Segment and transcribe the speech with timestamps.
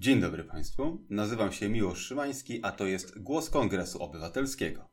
[0.00, 1.06] Dzień dobry Państwu.
[1.10, 4.88] Nazywam się Miłosz Szymański, a to jest Głos Kongresu Obywatelskiego.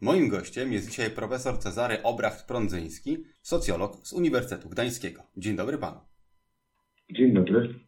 [0.00, 5.22] Moim gościem jest dzisiaj profesor Cezary Obracht-Prądzyński, socjolog z Uniwersytetu Gdańskiego.
[5.36, 6.00] Dzień dobry Panu.
[7.10, 7.80] Dzień dobry.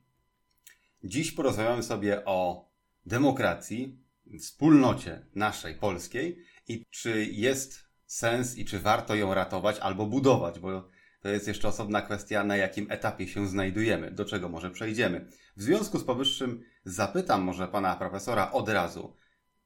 [1.04, 2.68] Dziś porozmawiamy sobie o
[3.06, 3.98] demokracji,
[4.38, 10.88] wspólnocie naszej polskiej i czy jest sens i czy warto ją ratować albo budować, bo
[11.23, 15.27] to jest jeszcze osobna kwestia, na jakim etapie się znajdujemy, do czego może przejdziemy.
[15.56, 19.16] W związku z powyższym zapytam może pana profesora od razu,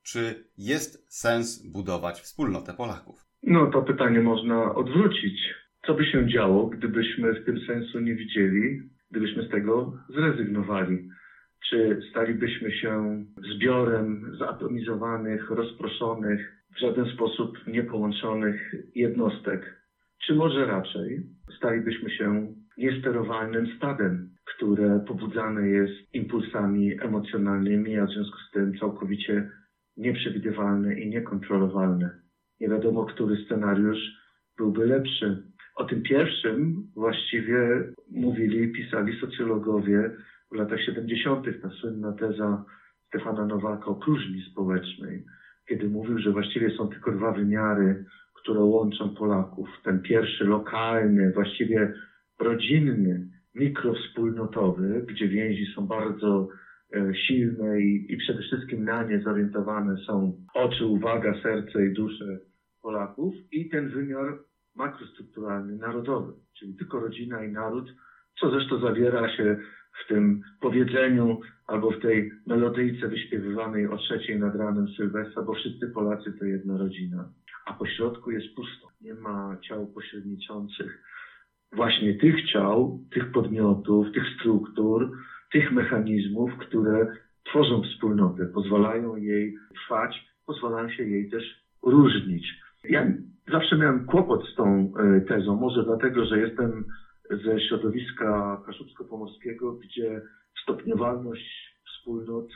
[0.03, 3.27] czy jest sens budować wspólnotę Polaków?
[3.43, 5.41] No to pytanie można odwrócić.
[5.87, 11.09] Co by się działo, gdybyśmy w tym sensu nie widzieli, gdybyśmy z tego zrezygnowali?
[11.71, 13.25] Czy stalibyśmy się
[13.55, 19.83] zbiorem zatomizowanych, rozproszonych, w żaden sposób niepołączonych jednostek?
[20.27, 21.27] Czy może raczej
[21.57, 29.51] stalibyśmy się niesterowalnym stadem, które pobudzane jest impulsami emocjonalnymi, a w związku z tym całkowicie
[29.97, 32.11] nieprzewidywalne i niekontrolowalne?
[32.61, 33.99] Nie wiadomo, który scenariusz
[34.59, 35.43] byłby lepszy.
[35.77, 37.59] O tym pierwszym właściwie
[38.11, 40.11] mówili, pisali socjologowie
[40.53, 41.47] w latach 70.
[41.63, 42.65] ta słynna teza
[43.09, 45.25] Stefana Nowaka o próżni społecznej,
[45.69, 49.69] kiedy mówił, że właściwie są tylko dwa wymiary, które łączą Polaków.
[49.85, 51.93] Ten pierwszy lokalny, właściwie
[52.41, 56.49] rodzinny, mikrowspólnotowy, gdzie więzi są bardzo
[56.95, 62.39] e, silne i, i przede wszystkim na nie zorientowane są oczy, uwaga, serce i dusze
[62.83, 64.39] Polaków i ten wymiar
[64.77, 67.93] makrostrukturalny, narodowy, czyli tylko rodzina i naród,
[68.41, 69.57] co zresztą zawiera się
[70.05, 71.41] w tym powiedzeniu
[71.73, 76.79] albo w tej melodyjce wyśpiewywanej o trzeciej nad ranem Sylwestra, bo wszyscy Polacy to jedna
[76.79, 77.29] rodzina.
[77.67, 78.89] A po środku jest pusto.
[79.01, 81.03] Nie ma ciał pośredniczących.
[81.73, 85.11] Właśnie tych ciał, tych podmiotów, tych struktur,
[85.53, 91.45] tych mechanizmów, które tworzą wspólnotę, pozwalają jej trwać, pozwalają się jej też
[91.83, 92.47] różnić.
[92.85, 93.07] Ja
[93.53, 96.85] zawsze miałem kłopot z tą e, tezą, może dlatego, że jestem
[97.31, 100.23] ze środowiska kaszubsko-pomorskiego, gdzie
[100.63, 102.47] stopniowalność wspólnot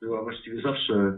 [0.00, 1.16] była właściwie zawsze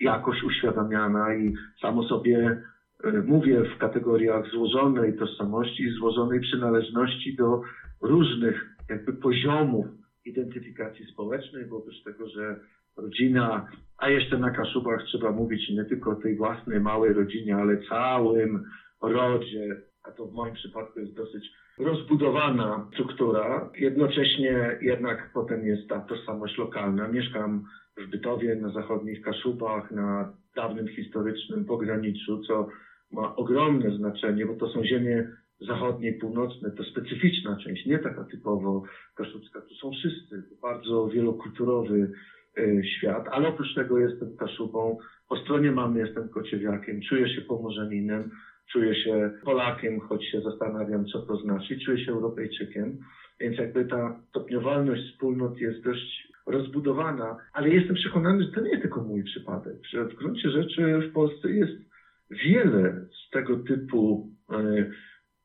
[0.00, 2.62] jakoś uświadamiana i samo sobie
[3.04, 7.60] e, mówię w kategoriach złożonej tożsamości złożonej przynależności do
[8.00, 9.86] różnych jakby poziomów
[10.24, 12.60] identyfikacji społecznej, bo oprócz tego, że
[12.96, 13.66] rodzina,
[13.98, 18.64] a jeszcze na Kaszubach trzeba mówić nie tylko o tej własnej małej rodzinie, ale całym
[19.02, 23.70] rodzie, a to w moim przypadku jest dosyć rozbudowana struktura.
[23.78, 27.08] Jednocześnie jednak potem jest ta tożsamość lokalna.
[27.08, 27.64] Mieszkam
[27.96, 32.68] w Bytowie, na zachodnich Kaszubach, na dawnym historycznym pograniczu, co
[33.12, 35.28] ma ogromne znaczenie, bo to są ziemie
[35.60, 38.82] zachodnie północne, to specyficzna część, nie taka typowo
[39.14, 39.60] kaszubska.
[39.60, 42.12] Tu są wszyscy, bardzo wielokulturowy
[42.58, 44.98] e, świat, ale oprócz tego jestem Kaszubą.
[45.28, 48.30] Po stronie mamy jestem Kociewiakiem, czuję się Pomorzaninem,
[48.72, 52.98] czuję się Polakiem, choć się zastanawiam, co to znaczy, czuję się Europejczykiem,
[53.40, 58.82] więc jakby ta stopniowalność wspólnot jest dość rozbudowana, ale jestem przekonany, że to nie jest
[58.82, 61.90] tylko mój przypadek, że w gruncie rzeczy w Polsce jest
[62.30, 64.90] wiele z tego typu e,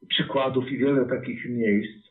[0.07, 2.07] przykładów i wiele takich miejsc,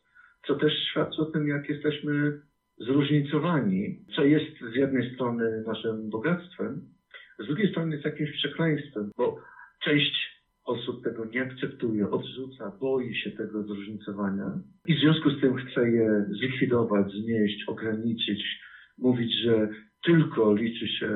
[0.46, 2.40] co też świadczy o tym, jak jesteśmy
[2.78, 6.80] zróżnicowani, co jest z jednej strony naszym bogactwem,
[7.38, 9.38] z drugiej strony jest jakimś przekleństwem, bo
[9.84, 10.33] część
[10.64, 15.90] osób tego nie akceptuje, odrzuca, boi się tego zróżnicowania i w związku z tym chce
[15.90, 18.58] je zlikwidować, znieść, ograniczyć,
[18.98, 19.68] mówić, że
[20.04, 21.08] tylko liczy się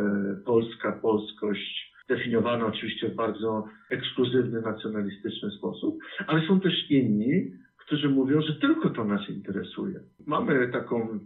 [0.44, 8.40] polska polskość, definiowana oczywiście w bardzo ekskluzywny, nacjonalistyczny sposób, ale są też inni, którzy mówią,
[8.40, 10.00] że tylko to nas interesuje.
[10.26, 11.18] Mamy taką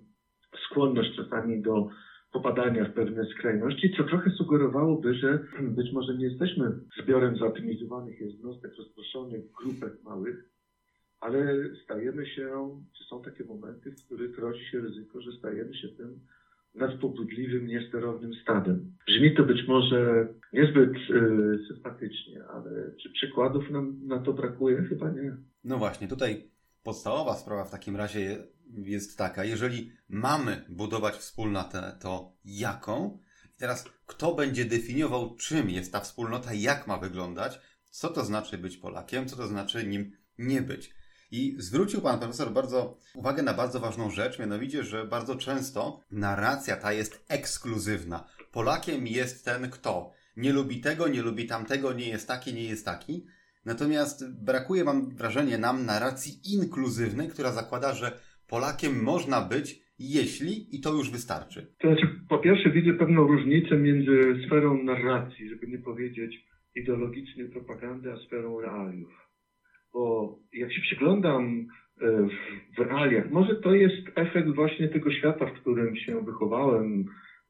[0.66, 1.86] skłonność czasami do
[2.32, 5.38] popadania w pewne skrajności, co trochę sugerowałoby, że
[5.78, 6.72] być może nie jesteśmy
[7.02, 10.48] zbiorem zaoptimizowanych jednostek, rozproszonych grupek małych,
[11.20, 15.88] ale stajemy się, czy są takie momenty, w których rodzi się ryzyko, że stajemy się
[15.88, 16.20] tym
[16.74, 18.92] nadpobudliwym, niesterownym stadem.
[19.06, 22.70] Brzmi to być może niezbyt y, sympatycznie, ale
[23.02, 24.82] czy przykładów nam na to brakuje?
[24.82, 25.36] Chyba nie.
[25.64, 26.50] No właśnie, tutaj
[26.82, 28.36] podstawowa sprawa w takim razie
[28.76, 33.18] jest taka, jeżeli mamy budować wspólnotę, to jaką?
[33.54, 37.60] I teraz kto będzie definiował, czym jest ta wspólnota, jak ma wyglądać,
[37.90, 40.94] co to znaczy być Polakiem, co to znaczy nim nie być.
[41.30, 46.76] I zwrócił pan profesor bardzo uwagę na bardzo ważną rzecz, mianowicie, że bardzo często narracja
[46.76, 48.28] ta jest ekskluzywna.
[48.52, 52.84] Polakiem jest ten, kto nie lubi tego, nie lubi tamtego, nie jest taki, nie jest
[52.84, 53.26] taki.
[53.64, 58.20] Natomiast brakuje, mam wrażenie, nam narracji inkluzywnej, która zakłada, że
[58.52, 59.66] Polakiem można być,
[59.98, 61.66] jeśli i to już wystarczy.
[61.80, 68.12] To znaczy, po pierwsze widzę pewną różnicę między sferą narracji, żeby nie powiedzieć ideologicznej propagandy,
[68.12, 69.12] a sferą realiów.
[69.92, 71.66] Bo jak się przyglądam
[72.00, 72.28] e,
[72.78, 77.04] w realiach, może to jest efekt właśnie tego świata, w którym się wychowałem,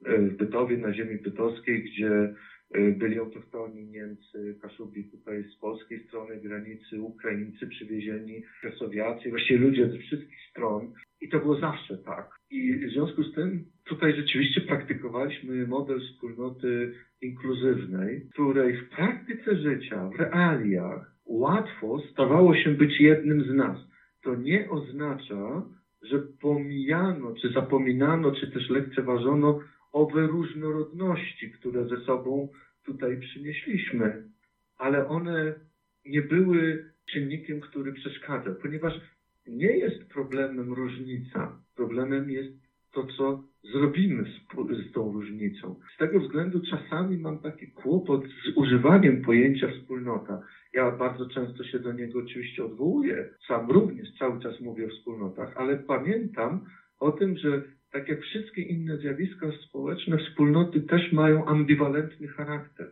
[0.05, 2.35] e, w Bytowie, na ziemi bytowskiej, gdzie
[2.75, 9.99] byli autochtoni Niemcy, Kaszubi tutaj z polskiej strony granicy, Ukraińcy przywiezieni, Kresowiacy, właściwie ludzie ze
[9.99, 10.93] wszystkich stron.
[11.21, 12.31] I to było zawsze tak.
[12.51, 20.09] I w związku z tym tutaj rzeczywiście praktykowaliśmy model wspólnoty inkluzywnej, której w praktyce życia,
[20.09, 23.79] w realiach łatwo stawało się być jednym z nas.
[24.23, 25.63] To nie oznacza,
[26.03, 29.61] że pomijano, czy zapominano, czy też lekceważono
[29.93, 32.49] owe różnorodności, które ze sobą
[32.85, 34.29] tutaj przynieśliśmy,
[34.79, 35.55] ale one
[36.05, 38.95] nie były czynnikiem, który przeszkadza, ponieważ
[39.47, 41.59] nie jest problemem różnica.
[41.77, 42.53] Problemem jest
[42.93, 45.81] to, co zrobimy z, z, tą różnicą.
[45.95, 50.43] Z tego względu czasami mam taki kłopot z używaniem pojęcia wspólnota.
[50.73, 53.29] Ja bardzo często się do niego oczywiście odwołuję.
[53.49, 56.65] Sam również cały czas mówię o wspólnotach, ale pamiętam
[57.01, 57.63] o tym, że
[57.93, 62.91] tak jak wszystkie inne zjawiska społeczne, wspólnoty też mają ambiwalentny charakter.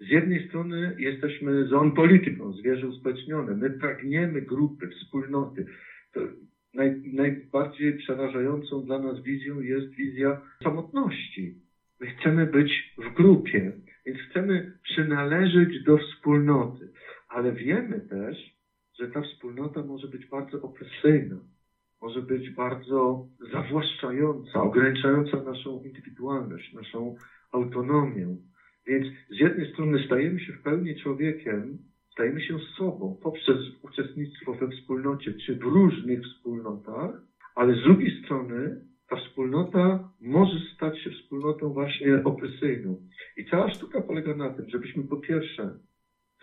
[0.00, 3.54] Z jednej strony jesteśmy zon polityką, zwierzę uspołecznione.
[3.56, 5.66] My pragniemy grupy, wspólnoty.
[6.12, 6.20] To
[6.74, 11.54] naj, najbardziej przerażającą dla nas wizją jest wizja samotności.
[12.00, 13.72] My chcemy być w grupie,
[14.06, 16.88] więc chcemy przynależeć do wspólnoty,
[17.28, 18.56] ale wiemy też,
[18.98, 21.36] że ta wspólnota może być bardzo opresyjna
[22.06, 27.16] może być bardzo zawłaszczająca, ograniczająca naszą indywidualność, naszą
[27.52, 28.36] autonomię.
[28.86, 31.78] Więc z jednej strony stajemy się w pełni człowiekiem,
[32.12, 37.10] stajemy się sobą poprzez uczestnictwo we wspólnocie, czy w różnych wspólnotach,
[37.54, 42.96] ale z drugiej strony ta wspólnota może stać się wspólnotą właśnie opresyjną.
[43.36, 45.78] I cała sztuka polega na tym, żebyśmy po pierwsze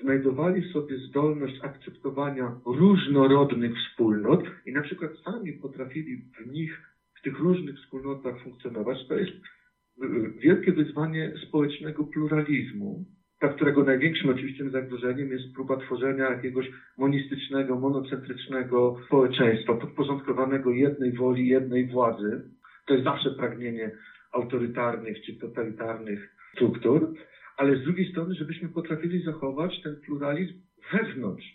[0.03, 6.81] znajdowali w sobie zdolność akceptowania różnorodnych wspólnot i na przykład sami potrafili w nich,
[7.19, 13.05] w tych różnych wspólnotach funkcjonować, to jest y, y, wielkie wyzwanie społecznego pluralizmu,
[13.39, 21.47] dla którego największym oczywiście zagrożeniem jest próba tworzenia jakiegoś monistycznego, monocentrycznego społeczeństwa, podporządkowanego jednej woli,
[21.47, 22.41] jednej władzy.
[22.85, 23.91] To jest zawsze pragnienie
[24.31, 27.13] autorytarnych czy totalitarnych struktur
[27.57, 30.53] ale z drugiej strony, żebyśmy potrafili zachować ten pluralizm
[30.93, 31.45] wewnątrz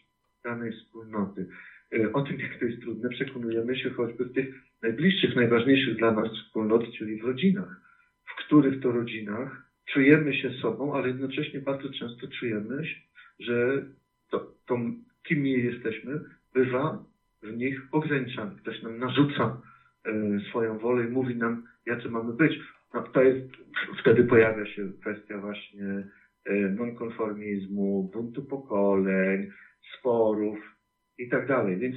[0.45, 1.49] danej wspólnoty.
[1.93, 6.13] E, o tym, jak to jest trudne, przekonujemy się choćby w tych najbliższych, najważniejszych dla
[6.13, 7.81] nas wspólnot, czyli w rodzinach,
[8.25, 12.83] w których to rodzinach czujemy się sobą, ale jednocześnie bardzo często czujemy,
[13.39, 13.85] że
[14.31, 14.79] to, to
[15.23, 16.21] kim my jesteśmy,
[16.55, 17.05] bywa
[17.43, 18.57] w nich ograniczany.
[18.57, 19.61] Ktoś nam narzuca
[20.05, 22.61] e, swoją wolę i mówi nam, jacy mamy być.
[22.95, 23.49] No, to jest,
[24.01, 26.05] wtedy pojawia się kwestia właśnie
[26.45, 29.51] e, nonkonformizmu, buntu pokoleń,
[29.99, 30.59] sporów
[31.19, 31.77] i tak dalej.
[31.77, 31.97] Więc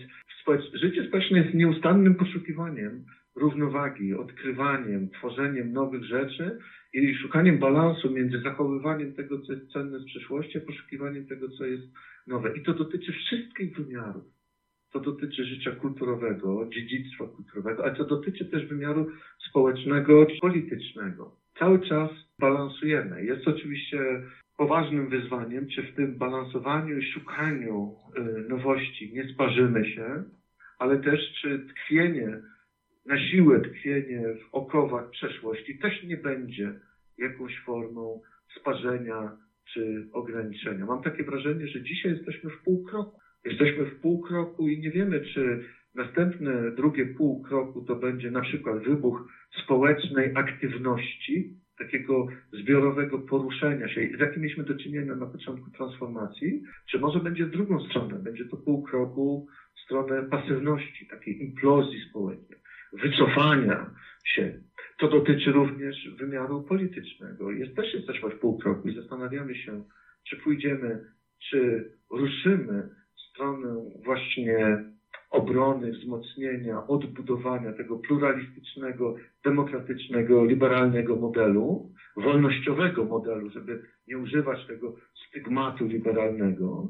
[0.73, 3.05] życie społeczne jest nieustannym poszukiwaniem
[3.35, 6.59] równowagi, odkrywaniem, tworzeniem nowych rzeczy
[6.93, 11.65] i szukaniem balansu między zachowywaniem tego, co jest cenne z przeszłości, a poszukiwaniem tego, co
[11.65, 11.83] jest
[12.27, 12.57] nowe.
[12.57, 14.40] I to dotyczy wszystkich wymiarów
[14.91, 19.07] to dotyczy życia kulturowego, dziedzictwa kulturowego, ale to dotyczy też wymiaru
[19.49, 21.35] społecznego czy politycznego.
[21.59, 23.25] Cały czas balansujemy.
[23.25, 23.99] Jest oczywiście
[24.57, 30.23] poważnym wyzwaniem, czy w tym balansowaniu i szukaniu y, nowości nie sparzymy się,
[30.79, 32.39] ale też czy tkwienie,
[33.05, 36.73] na siłę tkwienie w okowach przeszłości też nie będzie
[37.17, 38.21] jakąś formą
[38.59, 39.37] sparzenia
[39.73, 40.85] czy ograniczenia.
[40.85, 43.20] Mam takie wrażenie, że dzisiaj jesteśmy w pół kroku.
[43.45, 45.63] Jesteśmy w pół kroku i nie wiemy, czy
[45.95, 49.27] następne drugie pół kroku to będzie na przykład wybuch
[49.63, 56.99] społecznej aktywności, takiego zbiorowego poruszenia się, z jakim mieliśmy do czynienia na początku transformacji, czy
[56.99, 62.59] może będzie w drugą stronę, będzie to pół kroku w stronę pasywności, takiej implozji społecznej,
[62.93, 63.89] wycofania
[64.25, 64.59] się.
[64.99, 67.51] To dotyczy również wymiaru politycznego.
[67.51, 69.83] Jest, też jesteśmy w pół kroku i zastanawiamy się,
[70.29, 71.05] czy pójdziemy,
[71.49, 72.89] czy ruszymy
[73.31, 74.83] stronę właśnie
[75.31, 84.95] obrony, wzmocnienia, odbudowania tego pluralistycznego, demokratycznego, liberalnego modelu, wolnościowego modelu, żeby nie używać tego
[85.27, 86.87] stygmatu liberalnego,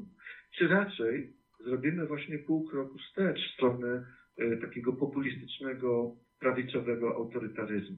[0.58, 4.06] czy raczej zrobimy właśnie pół kroku wstecz w stronę
[4.38, 7.98] e, takiego populistycznego, prawicowego autorytaryzmu.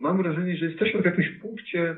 [0.00, 1.96] Mam wrażenie, że jesteśmy w jakimś punkcie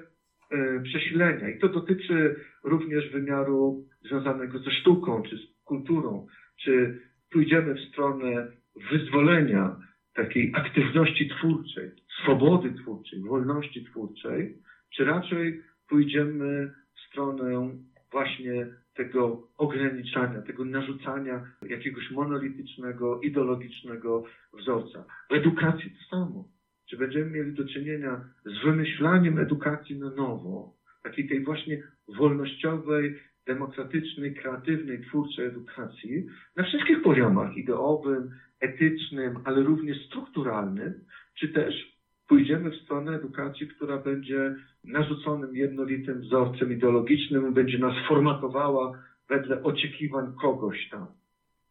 [0.51, 1.49] e, przesilenia.
[1.49, 6.27] I to dotyczy również wymiaru związanego ze sztuką, czy z kulturą,
[6.65, 7.01] czy
[7.31, 8.47] pójdziemy w stronę
[8.91, 9.77] wyzwolenia
[10.15, 11.91] takiej aktywności twórczej,
[12.23, 14.57] swobody twórczej, wolności twórczej,
[14.97, 17.79] czy raczej pójdziemy w stronę
[18.13, 25.05] właśnie tego ograniczania, tego narzucania jakiegoś monolitycznego, ideologicznego wzorca.
[25.31, 26.49] W edukacji to samo.
[26.91, 33.15] Czy będziemy mieli do czynienia z wymyślaniem edukacji na nowo, takiej tej właśnie wolnościowej,
[33.47, 40.95] demokratycznej, kreatywnej, twórczej edukacji na wszystkich poziomach ideowym, etycznym, ale również strukturalnym,
[41.39, 41.95] czy też
[42.29, 48.99] pójdziemy w stronę edukacji, która będzie narzuconym jednolitym wzorcem ideologicznym, będzie nas formatowała
[49.29, 51.07] wedle oczekiwań kogoś tam.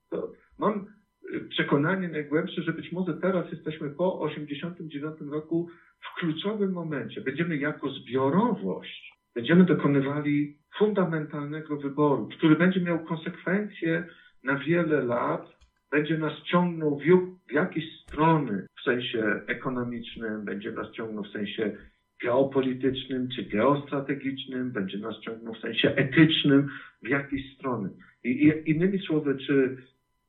[0.09, 0.85] To mam
[1.33, 7.21] y, przekonanie najgłębsze, że być może teraz jesteśmy po 1989 roku w kluczowym momencie.
[7.21, 14.03] Będziemy jako zbiorowość, będziemy dokonywali fundamentalnego wyboru, który będzie miał konsekwencje
[14.43, 15.53] na wiele lat,
[15.91, 17.03] będzie nas ciągnął w,
[17.47, 21.77] w jakieś strony w sensie ekonomicznym, będzie nas ciągnął w sensie
[22.23, 26.69] geopolitycznym czy geostrategicznym, będzie nas ciągnął w sensie etycznym
[27.01, 27.89] w jakieś strony.
[28.23, 29.77] I, i innymi słowy, czy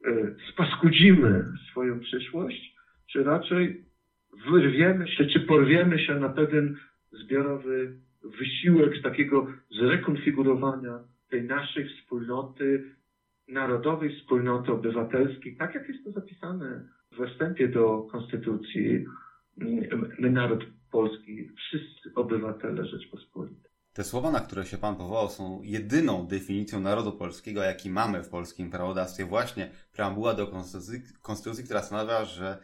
[0.06, 2.74] y, spaskudzimy swoją przyszłość,
[3.12, 3.84] czy raczej
[4.50, 6.76] wyrwiemy się, czy porwiemy się na pewien
[7.12, 10.98] zbiorowy wysiłek takiego zrekonfigurowania
[11.30, 12.94] tej naszej wspólnoty,
[13.48, 16.88] narodowej wspólnoty obywatelskiej, tak jak jest to zapisane
[17.18, 19.04] we wstępie do Konstytucji,
[20.18, 23.70] my naród polski, wszyscy obywatele Rzeczpospolitej.
[23.92, 28.28] Te słowa, na które się Pan powołał, są jedyną definicją narodu polskiego, jaki mamy w
[28.28, 29.24] polskim prawodawstwie.
[29.24, 32.58] Właśnie preambuła do konstytucji, konstytucji, która stanowi, że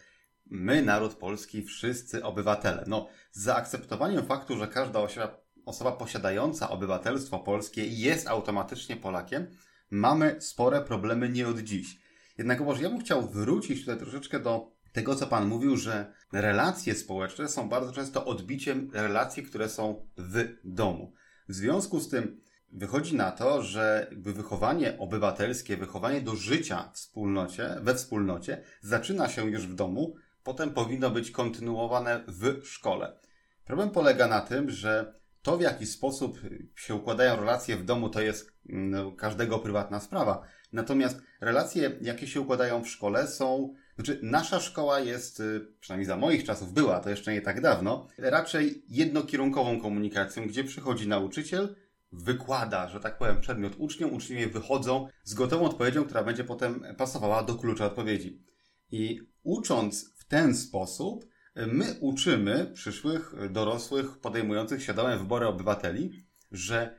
[0.50, 2.84] my, naród polski, wszyscy obywatele.
[2.86, 9.46] No, z zaakceptowaniem faktu, że każda osoba, osoba posiadająca obywatelstwo polskie jest automatycznie Polakiem,
[9.90, 11.98] mamy spore problemy nie od dziś.
[12.38, 16.94] Jednak może ja bym chciał wrócić tutaj troszeczkę do tego, co Pan mówił, że relacje
[16.94, 21.12] społeczne są bardzo często odbiciem relacji, które są w domu.
[21.48, 22.40] W związku z tym
[22.72, 29.50] wychodzi na to, że wychowanie obywatelskie, wychowanie do życia w wspólnocie, we wspólnocie zaczyna się
[29.50, 33.20] już w domu, potem powinno być kontynuowane w szkole.
[33.64, 36.40] Problem polega na tym, że to, w jaki sposób
[36.76, 40.42] się układają relacje w domu, to jest no, każdego prywatna sprawa.
[40.72, 43.74] Natomiast relacje, jakie się układają w szkole, są.
[43.94, 48.08] Znaczy, nasza szkoła jest, y, przynajmniej za moich czasów była, to jeszcze nie tak dawno,
[48.18, 51.76] raczej jednokierunkową komunikacją, gdzie przychodzi nauczyciel,
[52.12, 57.42] wykłada, że tak powiem, przedmiot uczniom, uczniowie wychodzą z gotową odpowiedzią, która będzie potem pasowała
[57.42, 58.42] do klucza odpowiedzi.
[58.90, 61.26] I ucząc w ten sposób,
[61.66, 66.98] my uczymy przyszłych dorosłych podejmujących świadome wybory obywateli, że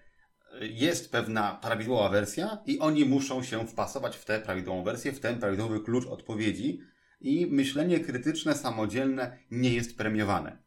[0.62, 5.40] jest pewna prawidłowa wersja i oni muszą się wpasować w tę prawidłową wersję, w ten
[5.40, 6.80] prawidłowy klucz odpowiedzi
[7.22, 10.58] i myślenie krytyczne, samodzielne nie jest premiowane.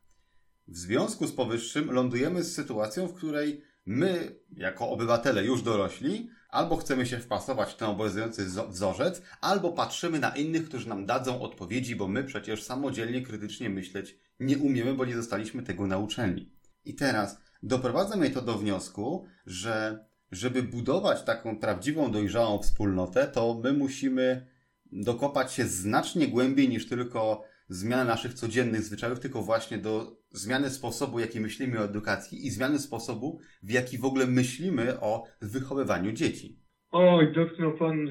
[0.69, 6.77] W związku z powyższym lądujemy z sytuacją, w której my, jako obywatele już dorośli, albo
[6.77, 11.97] chcemy się wpasować w ten obowiązujący wzorzec, albo patrzymy na innych, którzy nam dadzą odpowiedzi,
[11.97, 16.53] bo my przecież samodzielnie, krytycznie myśleć nie umiemy, bo nie zostaliśmy tego nauczeni.
[16.85, 23.61] I teraz doprowadza mnie to do wniosku, że żeby budować taką prawdziwą, dojrzałą wspólnotę, to
[23.65, 24.47] my musimy
[24.93, 31.19] dokopać się znacznie głębiej niż tylko zmiany naszych codziennych zwyczajów, tylko właśnie do zmiany sposobu,
[31.19, 36.59] jaki myślimy o edukacji i zmiany sposobu, w jaki w ogóle myślimy o wychowywaniu dzieci.
[36.91, 38.09] Oj, dotknął Pan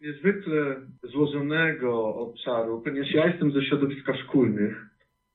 [0.00, 4.76] niezwykle złożonego obszaru, ponieważ ja jestem ze środowiska szkolnych,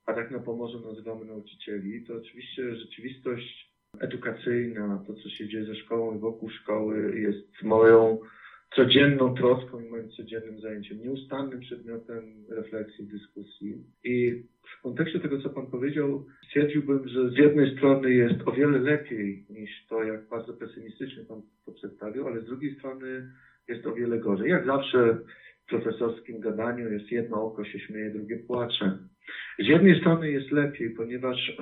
[0.06, 5.76] a tak na Pomorzu nazywamy nauczycieli, to oczywiście rzeczywistość edukacyjna, to co się dzieje ze
[5.76, 8.20] szkołą i wokół szkoły jest moją
[8.76, 13.84] codzienną troską i moim codziennym zajęciem, nieustannym przedmiotem refleksji, dyskusji.
[14.04, 14.44] I
[14.78, 19.46] w kontekście tego, co Pan powiedział, stwierdziłbym, że z jednej strony jest o wiele lepiej
[19.50, 23.32] niż to, jak bardzo pesymistycznie Pan to przedstawił, ale z drugiej strony
[23.68, 24.50] jest o wiele gorzej.
[24.50, 25.18] Jak zawsze
[25.66, 28.98] w profesorskim gadaniu jest jedno oko się śmieje, drugie płacze.
[29.60, 31.58] Z jednej strony jest lepiej, ponieważ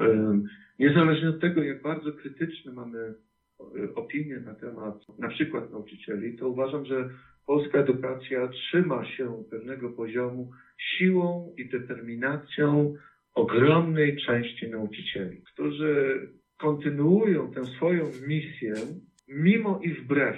[0.79, 3.13] niezależnie od tego, jak bardzo krytyczne mamy
[3.95, 7.09] opinie na temat na przykład nauczycieli, to uważam, że
[7.45, 12.95] polska edukacja trzyma się pewnego poziomu siłą i determinacją
[13.33, 16.21] ogromnej części nauczycieli, którzy
[16.57, 18.73] kontynuują tę swoją misję
[19.27, 20.37] mimo i wbrew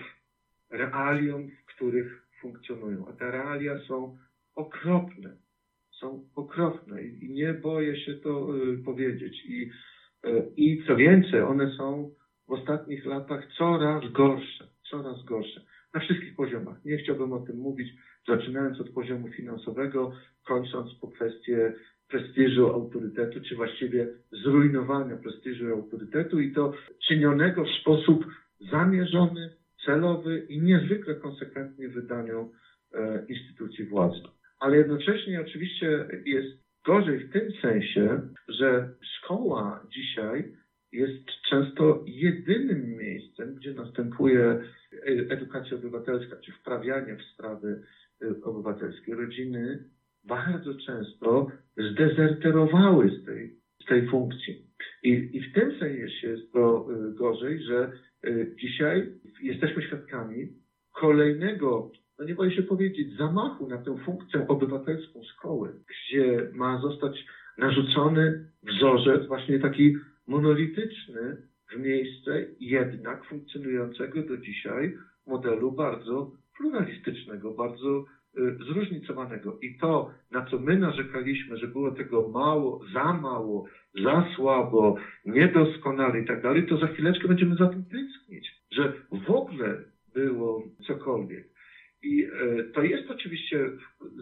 [0.72, 3.08] realiom, w których funkcjonują.
[3.08, 4.18] A te realia są
[4.56, 5.38] okropne
[6.00, 9.46] są okropne i nie boję się to y, powiedzieć.
[9.46, 9.70] I
[10.58, 12.12] I co więcej, one są
[12.48, 15.62] w ostatnich latach coraz gorsze, coraz gorsze.
[15.94, 16.86] Na wszystkich poziomach.
[16.86, 17.94] Nie chciałbym o tym mówić,
[18.28, 20.12] zaczynając od poziomu finansowego,
[20.46, 21.74] kończąc po kwestię
[22.08, 26.74] prestiżu autorytetu, czy właściwie zrujnowania prestiżu autorytetu i to
[27.08, 28.26] czynionego w sposób
[28.72, 29.50] zamierzony,
[29.86, 32.52] celowy i niezwykle konsekwentnie wydaniu
[32.94, 34.22] e, instytucji władzy.
[34.60, 40.56] Ale jednocześnie oczywiście jest gorzej w tym sensie, że szkoła dzisiaj
[40.96, 44.62] jest często jedynym miejscem, gdzie następuje e,
[45.30, 47.82] edukacja obywatelska, czy wprawianie w sprawy
[48.22, 49.16] e, obywatelskie.
[49.16, 49.84] Rodziny
[50.24, 51.52] bardzo często
[51.92, 54.66] zdezerterowały z tej, z tej funkcji.
[55.04, 57.92] I, I w tym sensie jest to e, gorzej, że
[58.62, 60.48] dzisiaj jesteśmy świadkami
[60.94, 67.26] kolejnego, no nie boję się powiedzieć, zamachu na tę funkcję obywatelską szkoły, gdzie ma zostać
[67.58, 69.96] narzucony wzorzec właśnie taki
[70.28, 71.38] monolityczny
[71.74, 78.06] w miejsce jednak funkcjonującego do dzisiaj modelu bardzo pluralistycznego, bardzo
[78.38, 79.60] y, zróżnicowanego.
[79.62, 83.68] I to, na co my narzekaliśmy, że było tego mało, za mało,
[84.04, 89.30] za słabo, niedoskonale i tak dalej, to za chwileczkę będziemy za tym tęsknić, że w
[89.30, 91.56] ogóle było cokolwiek.
[92.04, 93.70] I y, to jest oczywiście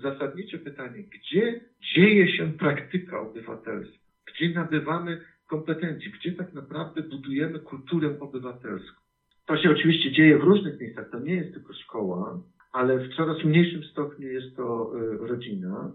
[0.01, 1.61] zasadnicze pytanie, gdzie
[1.95, 5.21] dzieje się praktyka obywatelska, gdzie nabywamy
[5.53, 9.01] kompetencji, gdzie tak naprawdę budujemy kulturę obywatelską.
[9.45, 12.39] To się oczywiście dzieje w różnych miejscach, to nie jest tylko szkoła,
[12.71, 15.91] ale w coraz mniejszym stopniu jest to e, rodzina.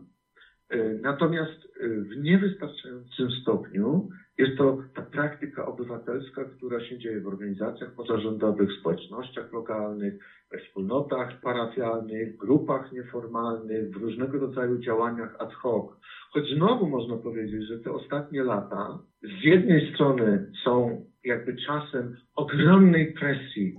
[0.71, 7.27] E, natomiast e, w niewystarczającym stopniu jest to ta praktyka obywatelska, która się dzieje w
[7.27, 10.15] organizacjach pozarządowych, społecznościach lokalnych,
[10.51, 15.87] we wspólnotach parafialnych, grupach nieformalnych, w różnego rodzaju działaniach ad hoc.
[16.33, 23.13] Choć znowu można powiedzieć, że te ostatnie lata z jednej strony są jakby czasem ogromnej
[23.13, 23.75] presji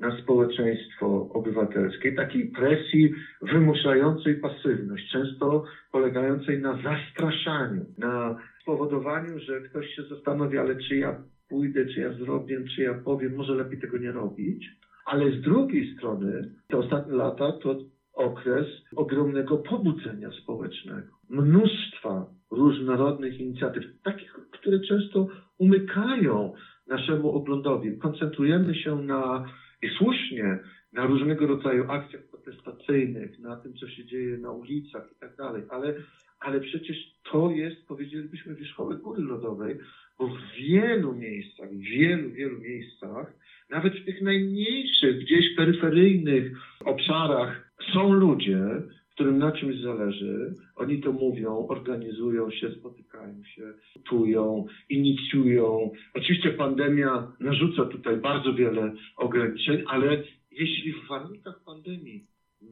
[0.00, 3.10] na społeczeństwo obywatelskie, takiej presji
[3.42, 11.14] wymuszającej pasywność, często polegającej na zastraszaniu, na spowodowaniu, że ktoś się zastanawia, ale czy ja
[11.48, 14.70] pójdę, czy ja zrobię, czy ja powiem, może lepiej tego nie robić.
[15.04, 17.74] Ale z drugiej strony te ostatnie lata to
[18.14, 26.52] okres ogromnego pobudzenia społecznego, mnóstwa różnorodnych inicjatyw, takich, które często umykają
[26.86, 27.98] naszemu oglądowi.
[27.98, 29.44] Koncentrujemy się na,
[29.82, 30.58] i słusznie,
[30.92, 35.62] na różnego rodzaju akcjach protestacyjnych, na tym, co się dzieje na ulicach i tak dalej,
[35.70, 35.94] ale,
[36.40, 36.96] ale przecież
[37.32, 39.78] to jest, powiedzielibyśmy, wierzchołek góry lodowej,
[40.18, 43.32] bo w wielu miejscach, w wielu, wielu miejscach,
[43.70, 46.52] nawet w tych najmniejszych, gdzieś peryferyjnych
[46.84, 48.82] obszarach są ludzie,
[49.14, 53.62] którym na czymś zależy, oni to mówią, organizują się, spotykają się,
[54.08, 55.90] czują, inicjują.
[56.14, 62.26] Oczywiście pandemia narzuca tutaj bardzo wiele ograniczeń, ale jeśli w warunkach pandemii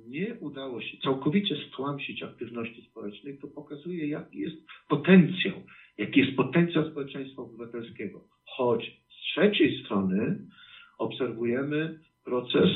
[0.08, 4.56] nie udało się całkowicie stłamsić aktywności społecznej, to pokazuje, jaki jest
[4.88, 5.62] potencjał,
[5.98, 8.24] jaki jest potencjał społeczeństwa obywatelskiego.
[8.46, 10.46] Choć z trzeciej strony
[10.98, 12.70] obserwujemy proces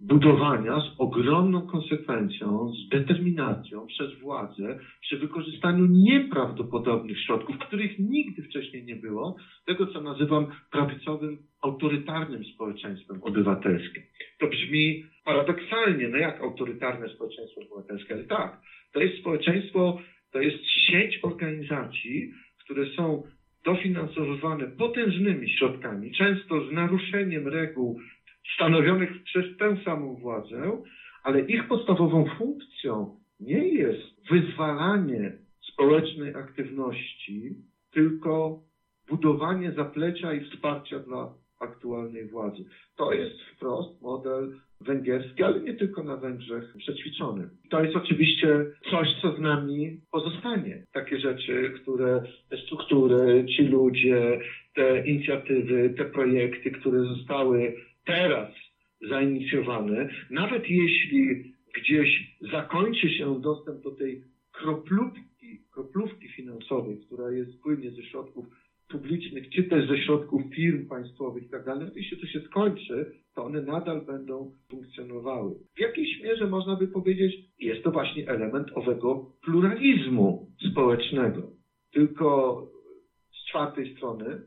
[0.00, 8.84] budowania z ogromną konsekwencją, z determinacją przez władzę, przy wykorzystaniu nieprawdopodobnych środków, których nigdy wcześniej
[8.84, 14.02] nie było, tego co nazywam prawicowym, autorytarnym społeczeństwem obywatelskim.
[14.40, 18.60] To brzmi paradoksalnie, no jak autorytarne społeczeństwo obywatelskie, ale tak,
[18.92, 19.98] to jest społeczeństwo,
[20.32, 22.30] to jest sieć organizacji,
[22.64, 23.22] które są
[23.64, 28.00] dofinansowywane potężnymi środkami, często z naruszeniem reguł
[28.54, 30.82] stanowionych przez tę samą władzę,
[31.22, 35.32] ale ich podstawową funkcją nie jest wyzwalanie
[35.72, 37.56] społecznej aktywności,
[37.92, 38.62] tylko
[39.08, 42.64] budowanie zaplecza i wsparcia dla aktualnej władzy.
[42.96, 47.48] To jest wprost model węgierski, ale nie tylko na Węgrzech przećwiczony.
[47.70, 50.84] To jest oczywiście coś, co z nami pozostanie.
[50.92, 54.40] Takie rzeczy, które, te struktury, ci ludzie,
[54.74, 58.54] te inicjatywy, te projekty, które zostały teraz
[59.08, 67.90] zainicjowane, nawet jeśli gdzieś zakończy się dostęp do tej kroplówki, kroplówki finansowej, która jest płynie
[67.90, 68.46] ze środków
[68.88, 73.44] publicznych, czy też ze środków firm państwowych i tak dalej, jeśli to się skończy, to
[73.44, 75.54] one nadal będą funkcjonowały.
[75.76, 81.50] W jakiejś mierze można by powiedzieć, jest to właśnie element owego pluralizmu społecznego.
[81.92, 82.60] Tylko
[83.32, 84.40] z czwartej strony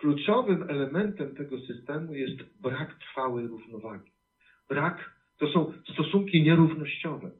[0.00, 4.10] Kluczowym elementem tego systemu jest brak trwałej równowagi.
[4.68, 7.30] Brak to są stosunki nierównościowe,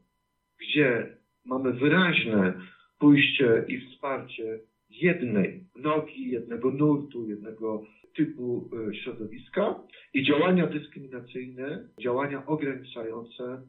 [0.61, 2.61] gdzie mamy wyraźne
[2.99, 7.85] pójście i wsparcie jednej nogi, jednego nurtu, jednego
[8.17, 9.83] typu e, środowiska
[10.15, 13.63] i działania dyskryminacyjne, działania ograniczające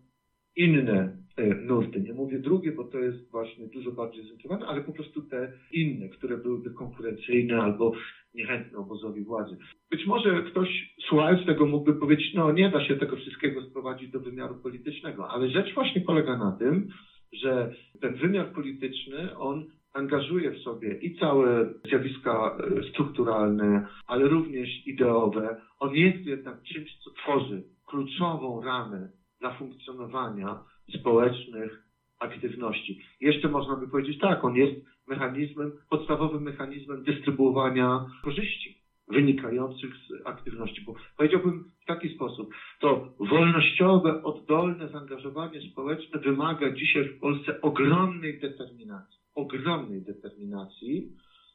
[0.56, 2.02] inne e, nurty.
[2.02, 6.10] Nie mówię drugie, bo to jest właśnie dużo bardziej zintegrowane, ale po prostu te inne,
[6.10, 7.94] które byłyby konkurencyjne albo
[8.34, 9.58] niechętne obozowi władzy.
[9.91, 14.20] Być może ktoś słuchając tego mógłby powiedzieć, no nie da się tego wszystkiego sprowadzić do
[14.20, 16.88] wymiaru politycznego, ale rzecz właśnie polega na tym,
[17.34, 24.88] że ten wymiar polityczny, on angażuje w sobie i całe zjawiska e, strukturalne, ale również
[24.88, 25.62] ideowe.
[25.80, 30.60] On jest jednak czymś, co tworzy kluczową ramę dla funkcjonowania
[31.00, 31.84] społecznych
[32.20, 33.02] aktywności.
[33.22, 40.82] Jeszcze można by powiedzieć tak, on jest mechanizmem, podstawowym mechanizmem dystrybuowania korzyści wynikających z aktywności.
[40.86, 48.39] Bo powiedziałbym w taki sposób, to wolnościowe, oddolne zaangażowanie społeczne wymaga dzisiaj w Polsce ogromnej
[48.39, 49.19] determinacji.
[49.36, 51.12] Ogromnej determinacji,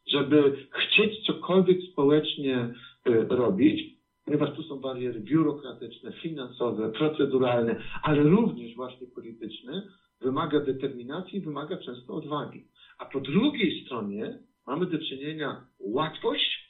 [0.06, 2.74] żeby chcieć cokolwiek społecznie
[3.08, 9.82] y, robić, ponieważ tu są bariery biurokratyczne, finansowe, proceduralne, ale również właśnie polityczne,
[10.20, 12.64] wymaga determinacji, wymaga często odwagi.
[12.98, 16.66] A po drugiej stronie mamy do czynienia łatwość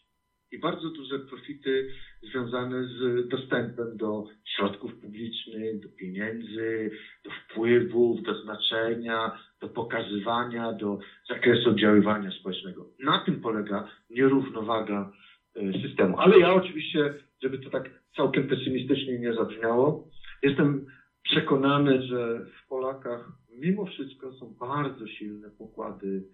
[0.53, 1.89] i bardzo duże profity
[2.23, 6.91] związane z dostępem do środków publicznych, do pieniędzy,
[7.25, 12.91] do wpływów, do znaczenia, do pokazywania, do zakresu oddziaływania społecznego.
[12.99, 15.13] Na tym polega nierównowaga
[15.57, 16.19] e, systemu.
[16.19, 20.09] Ale ja oczywiście, żeby to tak całkiem pesymistycznie nie zabrzmiało,
[20.43, 20.87] jestem
[21.23, 26.29] przekonany, że w Polakach mimo wszystko są bardzo silne pokłady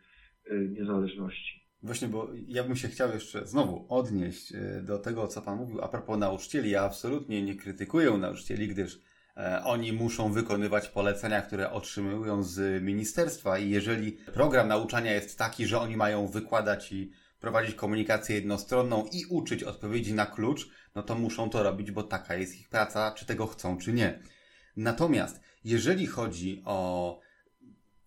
[0.51, 1.63] e, niezależności.
[1.83, 5.81] Właśnie, bo ja bym się chciał jeszcze znowu odnieść e, do tego, co Pan mówił
[5.81, 6.71] a propos nauczycieli.
[6.71, 9.01] Ja absolutnie nie krytykuję nauczycieli, gdyż
[9.37, 15.67] e, oni muszą wykonywać polecenia, które otrzymują z ministerstwa i jeżeli program nauczania jest taki,
[15.67, 21.15] że oni mają wykładać i prowadzić komunikację jednostronną i uczyć odpowiedzi na klucz, no to
[21.15, 24.19] muszą to robić, bo taka jest ich praca, czy tego chcą, czy nie.
[24.77, 27.21] Natomiast jeżeli chodzi o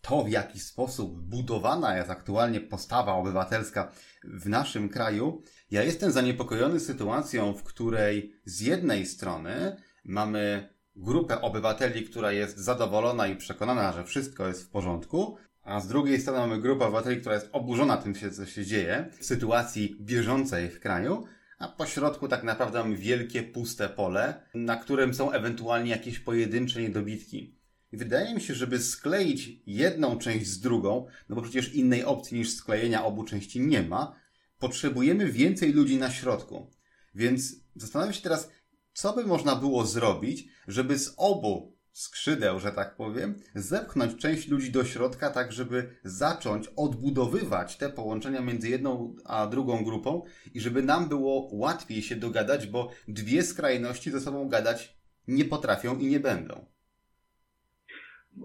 [0.01, 3.91] to, w jaki sposób budowana jest aktualnie postawa obywatelska
[4.23, 5.41] w naszym kraju,
[5.71, 13.27] ja jestem zaniepokojony sytuacją, w której z jednej strony mamy grupę obywateli, która jest zadowolona
[13.27, 17.35] i przekonana, że wszystko jest w porządku, a z drugiej strony mamy grupę obywateli, która
[17.35, 21.25] jest oburzona tym, co się dzieje w sytuacji bieżącej w kraju,
[21.59, 26.81] a po środku tak naprawdę mamy wielkie, puste pole, na którym są ewentualnie jakieś pojedyncze
[26.81, 27.55] niedobitki.
[27.91, 32.37] I wydaje mi się, żeby skleić jedną część z drugą, no bo przecież innej opcji
[32.37, 34.15] niż sklejenia obu części nie ma,
[34.59, 36.71] potrzebujemy więcej ludzi na środku.
[37.15, 38.51] Więc zastanawiam się teraz,
[38.93, 44.71] co by można było zrobić, żeby z obu skrzydeł, że tak powiem, zepchnąć część ludzi
[44.71, 50.83] do środka, tak żeby zacząć odbudowywać te połączenia między jedną a drugą grupą i żeby
[50.83, 56.19] nam było łatwiej się dogadać, bo dwie skrajności ze sobą gadać nie potrafią i nie
[56.19, 56.65] będą.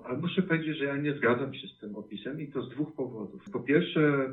[0.04, 2.94] Ale muszę powiedzieć, że ja nie zgadzam się z tym opisem i to z dwóch
[2.94, 3.50] powodów.
[3.52, 4.28] Po pierwsze,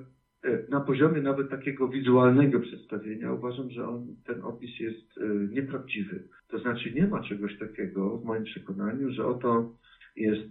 [0.70, 6.24] na poziomie nawet takiego wizualnego przedstawienia uważam, że on, ten opis jest e, nieprawdziwy.
[6.48, 9.64] To znaczy nie ma czegoś takiego w moim przekonaniu, że oto
[10.16, 10.42] jest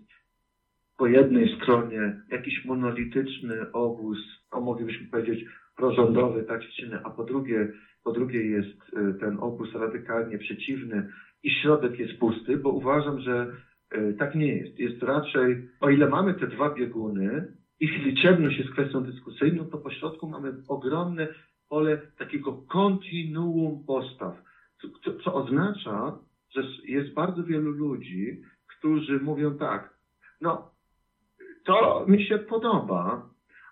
[0.98, 4.18] po jednej stronie jakiś monolityczny obóz,
[4.50, 5.44] o moglibyśmy powiedzieć
[5.76, 7.66] prorządowy, tak czy a po drugie,
[8.04, 11.02] po drugie jest e, ten obóz radykalnie przeciwny
[11.42, 13.46] i środek jest pusty, bo uważam, że
[13.90, 14.78] E, tak nie jest.
[14.78, 17.44] Jest raczej, o ile mamy te dwa bieguny,
[17.80, 21.28] ich liczebność jest kwestią dyskusyjną, to po środku mamy ogromne
[21.68, 24.42] pole takiego kontinuum postaw,
[25.04, 26.18] co, co oznacza,
[26.50, 29.96] że jest bardzo wielu ludzi, którzy mówią tak,
[30.40, 30.70] no
[31.64, 33.30] to mi się podoba,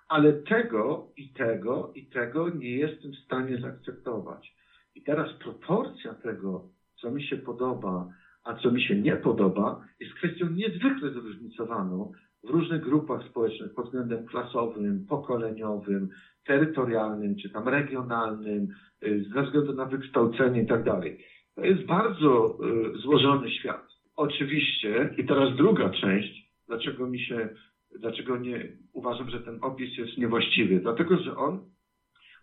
[0.09, 4.55] ale tego i tego i tego nie jestem w stanie zaakceptować.
[4.95, 6.69] I teraz proporcja tego,
[7.01, 8.09] co mi się podoba,
[8.45, 12.13] a co mi się nie podoba, jest kwestią niezwykle zróżnicowaną
[12.45, 16.09] w różnych grupach społecznych pod względem klasowym, pokoleniowym,
[16.47, 18.69] terytorialnym, czy tam regionalnym,
[19.05, 21.25] y, ze względu na wykształcenie i tak dalej.
[21.55, 22.59] To jest bardzo
[22.95, 23.87] y, złożony świat.
[24.17, 27.49] Oczywiście, i teraz druga część, dlaczego mi się,
[28.01, 31.61] dlaczego nie uważam, że ten opis jest niewłaściwy, dlatego, że on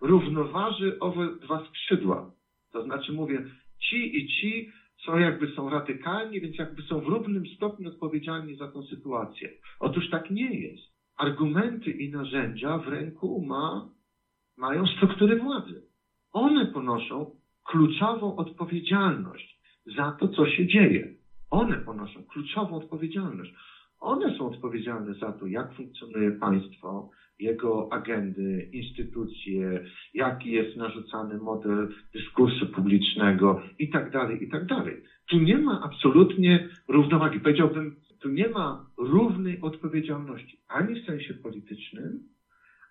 [0.02, 2.32] równoważy owe dwa skrzydła.
[2.72, 3.46] To znaczy mówię,
[3.80, 4.72] ci i ci
[5.06, 9.50] są jakby są radykalni, więc jakby są w równym stopniu odpowiedzialni za tę sytuację.
[9.80, 10.84] Otóż tak nie jest.
[11.18, 13.90] Argumenty i narzędzia w ręku ma,
[14.58, 15.84] mają struktury władzy.
[16.34, 19.62] One ponoszą kluczową odpowiedzialność
[19.98, 21.14] za to, co się dzieje.
[21.50, 23.54] One ponoszą kluczową odpowiedzialność.
[24.00, 27.10] One są odpowiedzialne za to, jak funkcjonuje państwo,
[27.42, 35.04] jego agendy, instytucje, jaki jest narzucany model dyskursu publicznego i tak dalej, i tak dalej.
[35.30, 37.40] Tu nie ma absolutnie równowagi.
[37.40, 42.20] Powiedziałbym, tu nie ma równej odpowiedzialności ani w sensie politycznym,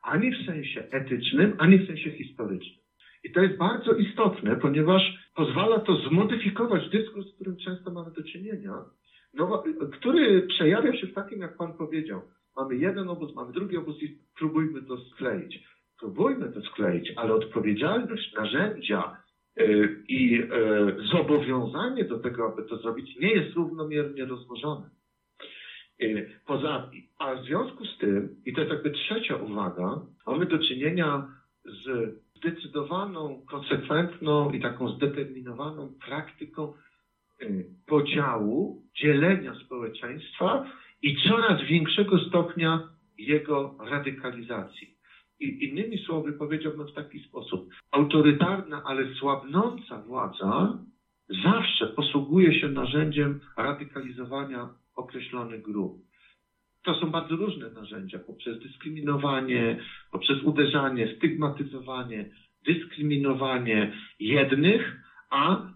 [0.02, 2.80] ani w sensie etycznym, ani w sensie historycznym.
[3.24, 5.02] I to jest bardzo istotne, ponieważ
[5.34, 8.72] pozwala to zmodyfikować dyskurs, z którym często mamy do czynienia,
[9.34, 12.20] no, który przejawia się w takim, jak Pan powiedział.
[12.60, 15.64] Mamy jeden obóz, mamy drugi obóz i próbujmy to skleić.
[16.00, 19.16] Próbujmy to skleić, ale odpowiedzialność, narzędzia
[19.56, 24.90] yy, i yy, zobowiązanie do tego, aby to zrobić, nie jest równomiernie rozłożone.
[25.98, 30.58] Yy, poza, a w związku z tym, i to jest jakby trzecia uwaga, mamy do
[30.58, 31.28] czynienia
[31.64, 36.72] z zdecydowaną, konsekwentną i taką zdeterminowaną praktyką
[37.86, 40.66] podziału, dzielenia społeczeństwa
[41.02, 44.96] i coraz większego stopnia jego radykalizacji.
[45.40, 50.78] I innymi słowy powiedziałbym w taki sposób, autorytarna, ale słabnąca władza
[51.44, 56.02] zawsze posługuje się narzędziem radykalizowania określonych grup.
[56.82, 59.80] To są bardzo różne narzędzia, poprzez dyskryminowanie,
[60.12, 62.30] poprzez uderzanie, stygmatyzowanie,
[62.66, 64.96] dyskryminowanie jednych,
[65.30, 65.70] a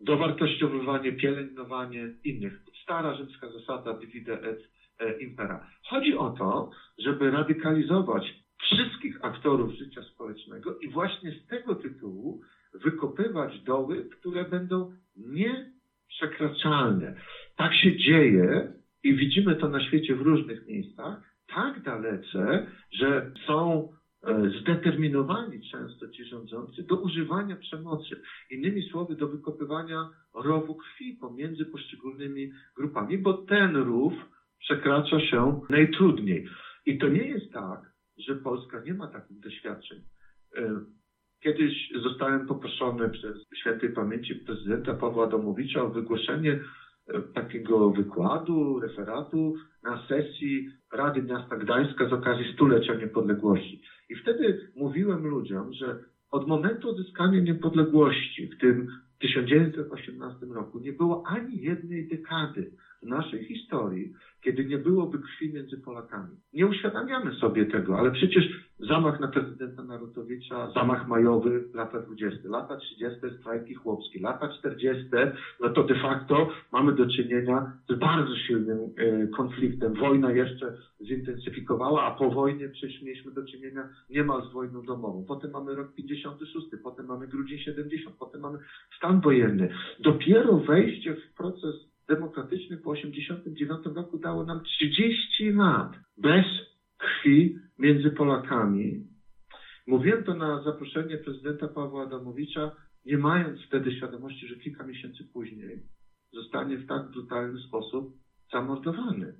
[0.00, 2.69] dowartościowywanie, pielęgnowanie innych.
[2.90, 5.66] Stara rzymska zasada divide et e, impera.
[5.90, 12.40] Chodzi o to, żeby radykalizować wszystkich aktorów życia społecznego i właśnie z tego tytułu
[12.74, 17.14] wykopywać doły, które będą nieprzekraczalne.
[17.56, 18.72] Tak się dzieje
[19.02, 21.22] i widzimy to na świecie w różnych miejscach,
[21.54, 23.88] tak dalece, że są
[24.60, 28.22] zdeterminowani często ci rządzący do używania przemocy.
[28.50, 34.12] Innymi słowy, do wykopywania rowu krwi pomiędzy poszczególnymi grupami, bo ten rów
[34.58, 36.48] przekracza się najtrudniej.
[36.86, 39.98] I to nie jest tak, że Polska nie ma takich doświadczeń.
[40.56, 40.80] E,
[41.40, 46.60] kiedyś zostałem poproszony przez świętej pamięci prezydenta Pawła Domowicza o wygłoszenie
[47.34, 53.82] takiego wykładu, referatu na sesji Rady Miasta Gdańska z okazji stulecia niepodległości.
[54.08, 55.96] I wtedy mówiłem ludziom, że
[56.30, 63.44] od momentu odzyskania niepodległości w tym 1918 roku nie było ani jednej dekady w naszej
[63.44, 64.10] historii,
[64.40, 66.36] kiedy nie byłoby krwi między Polakami.
[66.52, 72.76] Nie uświadamiamy sobie tego, ale przecież zamach na prezydenta Narutowicza, zamach majowy, lata 20, lata
[72.76, 75.04] 30, strajki chłopskie, lata 40,
[75.60, 79.94] no to de facto mamy do czynienia z bardzo silnym e, konfliktem.
[79.94, 85.24] Wojna jeszcze zintensyfikowała, a po wojnie przecież mieliśmy do czynienia niemal z wojną domową.
[85.28, 88.58] Potem mamy rok 56, potem mamy grudzień 70, potem mamy
[88.96, 89.68] stan wojenny.
[89.98, 96.46] Dopiero wejście w proces demokratyczny po 89 roku dało nam 30 lat bez
[96.98, 99.06] krwi między Polakami.
[99.86, 105.82] Mówiłem to na zaproszenie prezydenta Pawła Adamowicza, nie mając wtedy świadomości, że kilka miesięcy później
[106.32, 108.14] zostanie w tak brutalny sposób
[108.52, 109.34] zamordowany.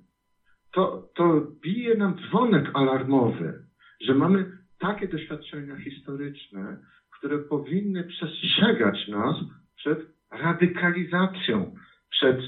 [0.73, 3.65] To, to bije nam dzwonek alarmowy,
[4.01, 6.77] że mamy takie doświadczenia historyczne,
[7.17, 9.35] które powinny przestrzegać nas
[9.75, 9.99] przed
[10.31, 11.75] radykalizacją,
[12.09, 12.41] przed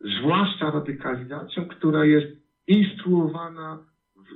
[0.00, 2.26] zwłaszcza radykalizacją, która jest
[2.66, 3.78] instruowana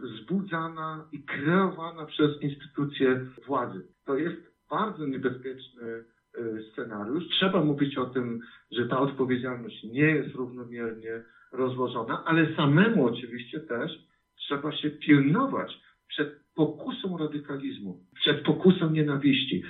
[0.02, 3.86] wzbudzana i kreowana przez instytucje władzy.
[4.04, 7.28] To jest bardzo niebezpieczny e, scenariusz.
[7.28, 8.40] Trzeba mówić o tym,
[8.72, 11.22] że ta odpowiedzialność nie jest równomiernie
[11.52, 13.92] rozłożona, ale samemu oczywiście też
[14.36, 19.62] trzeba się pilnować przed pokusą radykalizmu, przed pokusą nienawiści.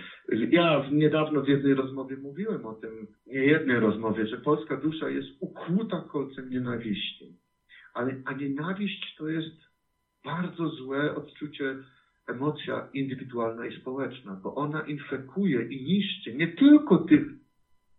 [0.51, 5.29] Ja niedawno w jednej rozmowie mówiłem o tym, nie jednej rozmowie, że polska dusza jest
[5.40, 7.38] ukłuta kolcem nienawiści.
[7.94, 9.57] Ale, a nienawiść to jest
[10.25, 11.77] bardzo złe odczucie,
[12.29, 17.27] emocja indywidualna i społeczna, bo ona infekuje i niszczy nie tylko tych,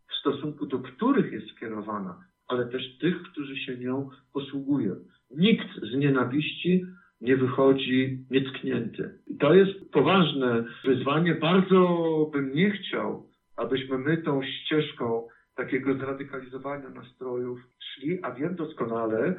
[0.10, 4.96] w stosunku do których jest skierowana, ale też tych, którzy się nią posługują.
[5.32, 6.86] Nikt z nienawiści
[7.22, 9.20] nie wychodzi nietknięty.
[9.28, 11.36] I to jest poważne wyzwanie.
[11.36, 19.36] Bardzo bym nie chciał, abyśmy my tą ścieżką takiego zradykalizowania nastrojów szli, a wiem doskonale,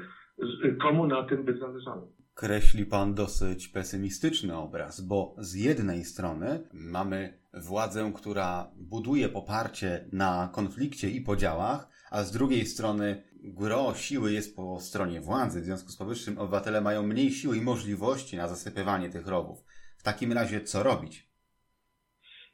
[0.82, 7.38] komu na tym by zależało kreśli pan dosyć pesymistyczny obraz, bo z jednej strony mamy
[7.54, 14.56] władzę, która buduje poparcie na konflikcie i podziałach, a z drugiej strony gro siły jest
[14.56, 15.60] po stronie władzy.
[15.60, 19.64] W związku z powyższym obywatele mają mniej siły i możliwości na zasypywanie tych rowów.
[19.98, 21.26] W takim razie co robić?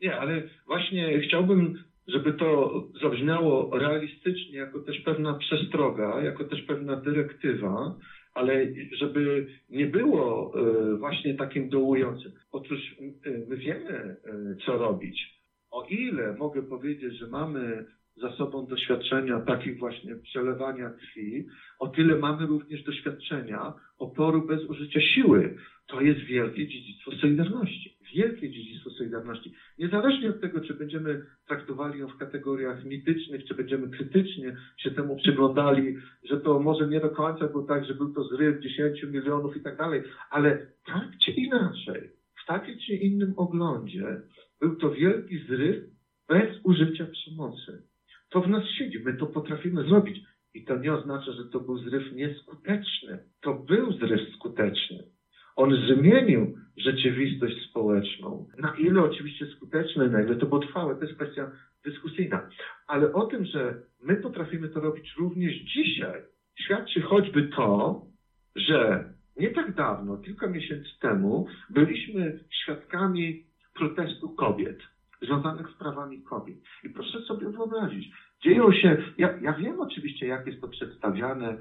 [0.01, 6.97] Nie, ale właśnie chciałbym, żeby to zabrzmiało realistycznie, jako też pewna przestroga, jako też pewna
[6.97, 7.97] dyrektywa,
[8.35, 8.67] ale
[8.99, 12.33] żeby nie było e, właśnie takim dołującym.
[12.53, 14.17] Otóż e, my wiemy, e,
[14.67, 15.43] co robić.
[15.71, 17.85] O ile mogę powiedzieć, że mamy
[18.17, 21.47] za sobą doświadczenia takich właśnie przelewania krwi,
[21.79, 25.57] o tyle mamy również doświadczenia oporu bez użycia siły.
[25.87, 27.97] To jest wielkie dziedzictwo Solidarności.
[28.15, 29.55] Wielkie dziedzictwo Solidarności.
[29.79, 35.17] Niezależnie od tego, czy będziemy traktowali ją w kategoriach mitycznych, czy będziemy krytycznie się temu
[35.17, 35.97] przyglądali,
[36.31, 39.61] że to może nie do końca było tak, że był to zryw 10 milionów i
[39.61, 42.11] tak dalej, ale tak czy inaczej,
[42.43, 44.21] w takim czy innym oglądzie
[44.61, 45.85] był to wielki zryw
[46.29, 47.92] bez użycia przemocy.
[48.33, 50.25] To w nas siedzi, my to potrafimy zrobić.
[50.55, 53.19] I to nie oznacza, że to był zryw nieskuteczny.
[53.41, 55.05] To był zryw skuteczny.
[55.57, 58.49] On zmienił rzeczywistość społeczną.
[58.59, 61.51] Na ile oczywiście skuteczny, na ile to było trwałe, to jest kwestia
[61.85, 62.49] dyskusyjna.
[62.87, 66.23] Ale o tym, że my potrafimy to robić również dzisiaj,
[66.55, 68.03] świadczy choćby to,
[68.57, 69.05] że
[69.37, 74.79] nie tak dawno, kilka miesięcy temu, byliśmy świadkami protestu kobiet
[75.23, 76.59] związanych z prawami kobiet.
[76.85, 81.59] I proszę sobie wyobrazić, dzieją się, ja, ja wiem oczywiście, jak jest to przedstawiane y,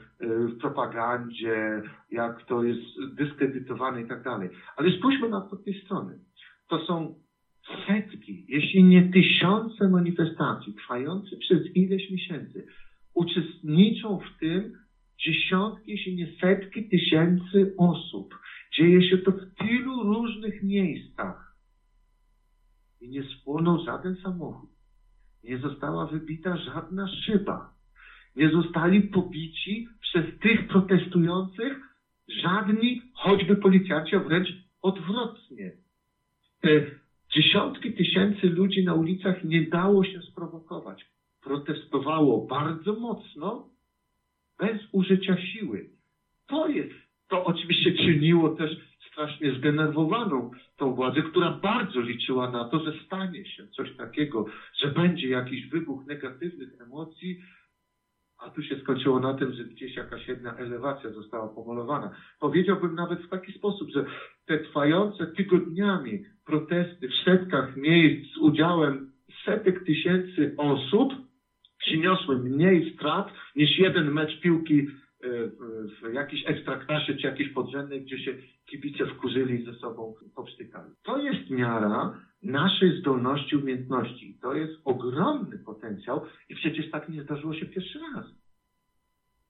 [0.48, 6.20] w propagandzie, jak to jest dyskredytowane i tak dalej, ale spójrzmy na to tej strony.
[6.68, 7.16] To są
[7.88, 12.66] setki, jeśli nie tysiące manifestacji trwające przez ileś miesięcy.
[13.14, 14.74] Uczestniczą w tym
[15.20, 18.36] dziesiątki, jeśli nie setki tysięcy osób.
[18.78, 21.51] Dzieje się to w tylu różnych miejscach
[23.02, 24.70] i nie spłonął żaden samochód.
[25.44, 27.74] Nie została wybita żadna szyba.
[28.36, 31.78] Nie zostali pobici przez tych protestujących
[32.28, 34.48] żadni, choćby policjanci, a wręcz
[34.82, 35.72] odwrotnie.
[36.62, 36.86] Te
[37.36, 41.06] dziesiątki tysięcy ludzi na ulicach nie dało się sprowokować.
[41.44, 43.70] Protestowało bardzo mocno,
[44.60, 45.90] bez użycia siły.
[46.48, 46.96] To jest,
[47.28, 53.46] to oczywiście czyniło też strasznie zdenerwowaną tą władzę, która bardzo liczyła na to, że stanie
[53.46, 54.46] się coś takiego,
[54.80, 57.42] że będzie jakiś wybuch negatywnych emocji,
[58.38, 62.16] a tu się skończyło na tym, że gdzieś jakaś jedna elewacja została pomalowana.
[62.40, 64.06] Powiedziałbym nawet w taki sposób, że
[64.46, 69.12] te trwające tygodniami protesty w setkach miejsc z udziałem
[69.46, 71.14] setek tysięcy osób
[71.78, 74.88] przyniosły mniej strat niż jeden mecz piłki
[76.02, 78.34] w jakiejś ekstraklasie czy jakiejś podrzędnej, gdzie się
[78.66, 80.92] kibice wkurzyli ze sobą powstykali.
[81.04, 84.38] To jest miara naszej zdolności, umiejętności.
[84.42, 88.26] To jest ogromny potencjał i przecież tak nie zdarzyło się pierwszy raz.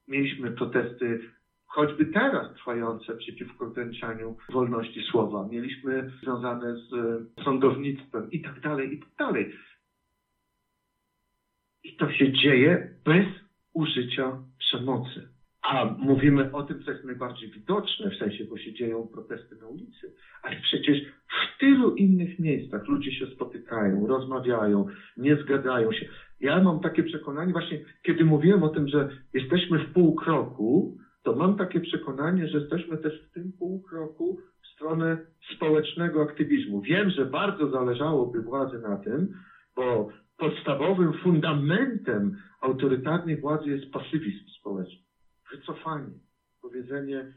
[0.08, 1.20] Mieliśmy protesty
[1.66, 5.48] choćby teraz trwające przeciwko ograniczaniu wolności słowa.
[5.52, 6.90] Mieliśmy związane z
[7.44, 9.54] sądownictwem i tak dalej, i tak dalej.
[11.84, 13.26] I to się dzieje bez
[13.74, 15.28] użycia przemocy.
[15.62, 19.68] A mówimy o tym, co jest najbardziej widoczne, w sensie, bo się dzieją protesty na
[19.68, 24.86] ulicy, ale przecież w tylu innych miejscach ludzie się spotykają, rozmawiają,
[25.18, 26.06] nie zgadzają się.
[26.40, 31.36] Ja mam takie przekonanie, właśnie kiedy mówiłem o tym, że jesteśmy w pół kroku, to
[31.36, 35.18] mam takie przekonanie, że jesteśmy też w tym pół kroku w stronę
[35.56, 36.82] społecznego aktywizmu.
[36.82, 39.28] Wiem, że bardzo zależałoby władzy na tym,
[39.76, 45.11] bo podstawowym fundamentem autorytarnej władzy jest pasywizm społeczny
[45.52, 46.14] wycofanie,
[46.62, 47.34] powiedzenie,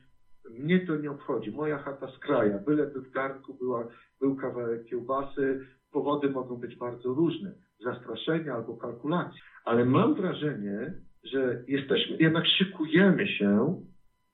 [0.50, 3.88] mnie to nie obchodzi, moja chata z kraja, byleby w garnku była,
[4.20, 11.64] był kawałek kiełbasy, powody mogą być bardzo różne, zastraszenia albo kalkulacji, ale mam wrażenie, że
[11.68, 13.80] jesteśmy, jednak szykujemy się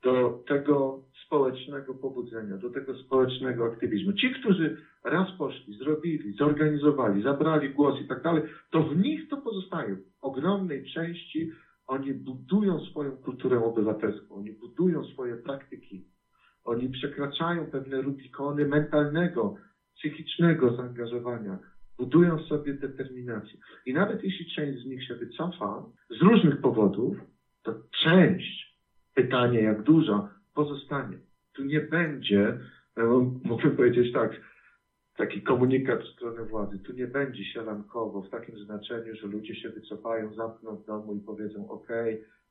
[0.02, 4.12] do tego społecznego pobudzenia, do tego społecznego aktywizmu.
[4.12, 9.36] Ci, którzy raz poszli, zrobili, zorganizowali, zabrali głos i tak dalej, to w nich to
[9.36, 9.96] pozostaje.
[9.96, 11.50] W ogromnej części
[11.90, 16.04] oni budują swoją kulturę obywatelską, oni budują swoje praktyki,
[16.64, 19.54] oni przekraczają pewne rubikony mentalnego,
[19.96, 21.58] psychicznego zaangażowania,
[21.98, 23.58] budują sobie determinację.
[23.86, 27.16] I nawet jeśli część z nich się wycofa z różnych powodów,
[27.62, 27.74] to
[28.04, 28.76] część,
[29.14, 31.18] pytanie jak duża, pozostanie.
[31.52, 32.58] Tu nie będzie,
[33.44, 34.40] mógłbym powiedzieć tak,
[35.20, 36.78] taki komunikat w stronę władzy.
[36.78, 41.20] Tu nie będzie sielankowo w takim znaczeniu, że ludzie się wycofają, zamkną w domu i
[41.20, 41.88] powiedzą OK,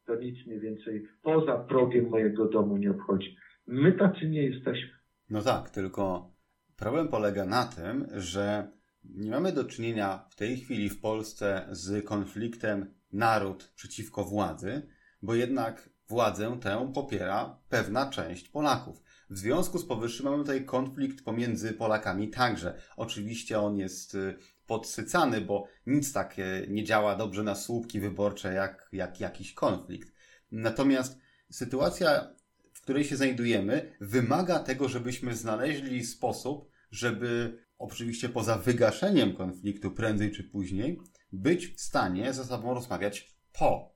[0.06, 3.36] to nic mniej więcej poza progiem mojego domu nie obchodzi.
[3.68, 4.90] My tacy nie jesteśmy.
[5.30, 6.32] No tak, tylko
[6.78, 8.68] problem polega na tym, że
[9.04, 14.82] nie mamy do czynienia w tej chwili w Polsce z konfliktem naród przeciwko władzy,
[15.22, 19.04] bo jednak władzę tę popiera pewna część Polaków.
[19.30, 22.82] W związku z powyższym mamy tutaj konflikt pomiędzy Polakami także.
[22.98, 24.36] Oczywiście on jest y,
[24.68, 26.36] podsycany, bo nic tak
[26.68, 30.14] nie działa dobrze na słupki wyborcze jak, jak jakiś konflikt.
[30.52, 31.20] Natomiast
[31.52, 32.36] sytuacja,
[32.74, 40.32] w której się znajdujemy, wymaga tego, żebyśmy znaleźli sposób, żeby oczywiście poza wygaszeniem konfliktu prędzej
[40.32, 41.02] czy później,
[41.32, 43.96] być w stanie ze sobą rozmawiać po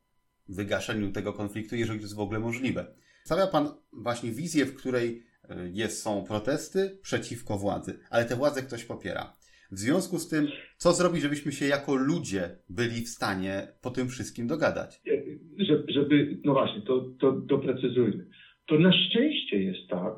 [0.50, 2.96] wygaszeniu tego konfliktu, jeżeli to jest w ogóle możliwe.
[3.26, 8.62] Stawia Pan właśnie wizję, w której e, jest, są protesty przeciwko władzy, ale te władze
[8.62, 9.34] ktoś popiera.
[9.72, 10.48] W związku z tym,
[10.78, 15.02] co zrobić, żebyśmy się jako ludzie byli w stanie po tym wszystkim dogadać?
[15.58, 18.28] Żeby, żeby no właśnie, to, to doprecyzujmy.
[18.68, 20.14] To na szczęście jest tak,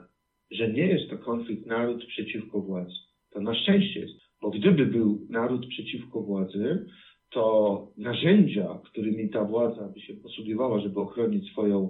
[0.52, 2.94] że nie jest to konflikt naród przeciwko władzy.
[3.30, 4.14] To na szczęście jest.
[4.42, 6.86] Bo gdyby był naród przeciwko władzy,
[7.30, 11.90] to narzędzia, którymi ta władza by się posługiwała, żeby ochronić swoją,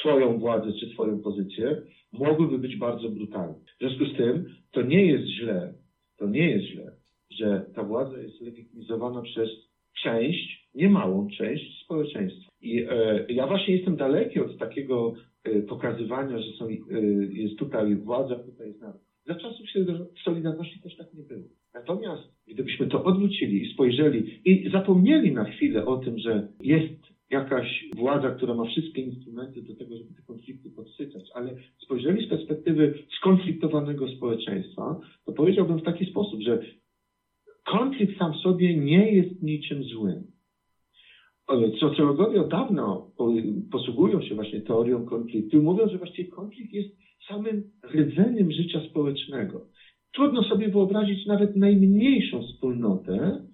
[0.00, 1.82] swoją władzę czy swoją pozycję,
[2.12, 3.54] mogłyby być bardzo brutalne.
[3.54, 5.74] W związku z tym to nie jest źle,
[6.18, 6.92] to nie jest źle,
[7.30, 9.48] że ta władza jest legitymizowana przez
[10.02, 12.52] część, niemałą część społeczeństwa.
[12.62, 15.14] I e, ja właśnie jestem daleki od takiego
[15.44, 16.72] e, pokazywania, że są, e,
[17.32, 19.02] jest tutaj władza, tutaj jest naród.
[19.26, 19.66] Za czasów
[20.24, 21.48] Solidarności też tak nie było.
[21.74, 27.84] Natomiast gdybyśmy to odwrócili i spojrzeli i zapomnieli na chwilę o tym, że jest jakaś
[27.96, 32.94] władza, która ma wszystkie instrumenty do tego, żeby te konflikty podsycać, ale spojrzeli z perspektywy
[33.18, 36.62] skonfliktowanego społeczeństwa, to powiedziałbym w taki sposób, że
[37.64, 40.24] konflikt sam w sobie nie jest niczym złym.
[41.80, 42.96] Socjologowie od dawna
[43.70, 46.96] posługują się właśnie teorią konfliktu i mówią, że właściwie konflikt jest
[47.28, 47.62] samym
[47.94, 49.66] rdzeniem życia społecznego.
[50.14, 53.46] Trudno sobie wyobrazić nawet najmniejszą wspólnotę,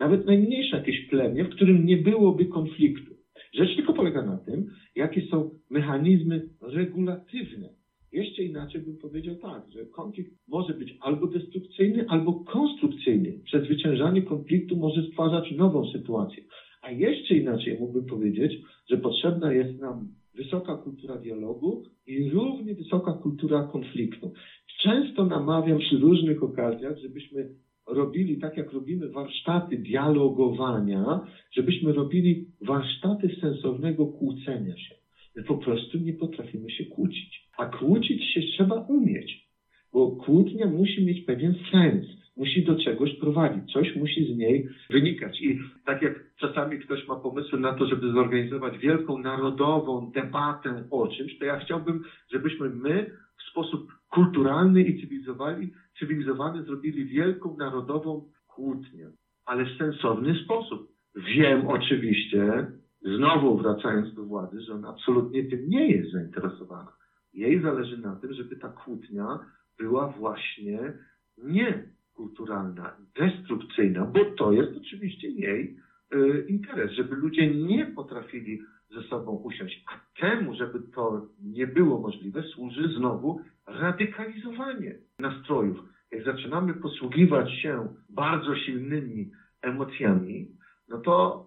[0.00, 3.21] nawet najmniejsze jakieś plemię, w którym nie byłoby konfliktu.
[3.52, 7.68] Rzecz tylko polega na tym, jakie są mechanizmy regulatywne.
[8.12, 13.38] Jeszcze inaczej bym powiedział tak, że konflikt może być albo destrukcyjny, albo konstrukcyjny.
[13.44, 16.42] Przezwyciężanie konfliktu może stwarzać nową sytuację.
[16.82, 18.52] A jeszcze inaczej mógłbym powiedzieć,
[18.90, 24.32] że potrzebna jest nam wysoka kultura dialogu i równie wysoka kultura konfliktu.
[24.80, 27.54] Często namawiam przy różnych okazjach, żebyśmy
[27.94, 31.20] robili tak, jak robimy warsztaty dialogowania,
[31.52, 34.94] żebyśmy robili warsztaty sensownego kłócenia się.
[35.36, 37.48] My po prostu nie potrafimy się kłócić.
[37.58, 39.48] A kłócić się trzeba umieć,
[39.92, 45.40] bo kłótnia musi mieć pewien sens musi do czegoś prowadzić, coś musi z niej wynikać.
[45.40, 51.08] I tak jak czasami ktoś ma pomysły na to, żeby zorganizować wielką narodową debatę o
[51.08, 58.24] czymś, to ja chciałbym, żebyśmy my w sposób kulturalny i cywilizowany, cywilizowany zrobili wielką narodową
[58.46, 59.10] kłótnię,
[59.44, 60.92] ale w sensowny sposób.
[61.16, 62.66] Wiem oczywiście,
[63.02, 66.92] znowu wracając do władzy, że ona absolutnie tym nie jest zainteresowana.
[67.34, 69.38] Jej zależy na tym, żeby ta kłótnia
[69.78, 70.92] była właśnie
[71.38, 71.84] nie
[72.14, 75.76] kulturalna, destrukcyjna, bo to jest oczywiście jej
[76.14, 78.62] y, interes, żeby ludzie nie potrafili
[78.94, 79.84] ze sobą usiąść.
[79.86, 85.78] A temu, żeby to nie było możliwe, służy znowu radykalizowanie nastrojów.
[86.12, 89.30] Jak zaczynamy posługiwać się bardzo silnymi
[89.62, 90.48] emocjami,
[90.88, 91.44] no to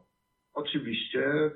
[0.53, 1.51] oczywiście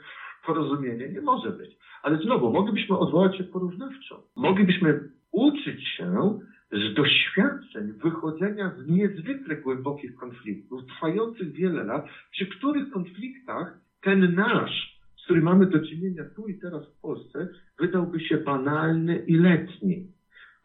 [0.46, 1.78] porozumienie nie może być.
[2.04, 4.24] Ale znowu, moglibyśmy odwołać się porównawczo.
[4.36, 6.40] Moglibyśmy uczyć się
[6.72, 15.00] z doświadczeń wychodzenia z niezwykle głębokich konfliktów, trwających wiele lat, przy których konfliktach ten nasz,
[15.18, 17.48] z którym mamy do czynienia tu i teraz w Polsce,
[17.80, 20.08] wydałby się banalny i letni,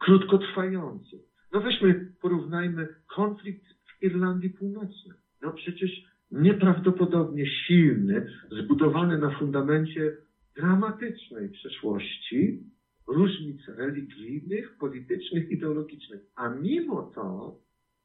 [0.04, 1.24] krótkotrwający.
[1.52, 5.18] No weźmy, porównajmy konflikt w Irlandii Północnej.
[5.42, 5.90] No przecież
[6.30, 10.16] nieprawdopodobnie silny, zbudowany na fundamencie
[10.56, 12.62] dramatycznej przeszłości,
[13.06, 16.20] różnic religijnych, politycznych, ideologicznych.
[16.36, 17.56] A mimo to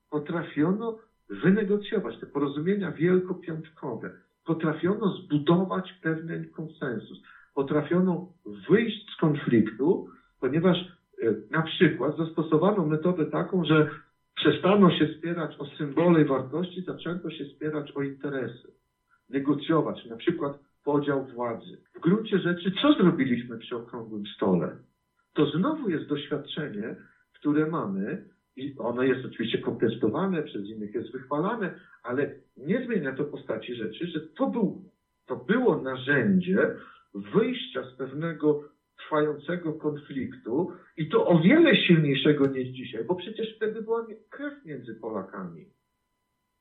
[0.10, 4.12] potrafiono wynegocjować te porozumienia wielkopiątkowe.
[4.46, 7.22] Potrafiono zbudować pewien konsensus.
[7.56, 8.34] Potrafiono
[8.70, 10.99] wyjść z konfliktu, ponieważ
[11.52, 13.90] na przykład zastosowano metodę taką, że
[14.36, 18.74] przestano się spierać o symbole i wartości, zaczęto się spierać o interesy.
[19.30, 21.78] Negocjować, na przykład podział władzy.
[21.96, 24.78] W gruncie rzeczy, co zrobiliśmy przy okrągłym stole?
[25.40, 26.96] to znowu jest doświadczenie,
[27.34, 33.24] które mamy i ono jest oczywiście kontestowane, przez innych jest wychwalane, ale nie zmienia to
[33.24, 34.84] postaci rzeczy, że to, był,
[35.26, 36.76] to było narzędzie
[37.14, 38.64] wyjścia z pewnego
[39.00, 44.96] trwającego konfliktu i to o wiele silniejszego niż dzisiaj, bo przecież wtedy była krew między
[44.96, 45.66] Polakami.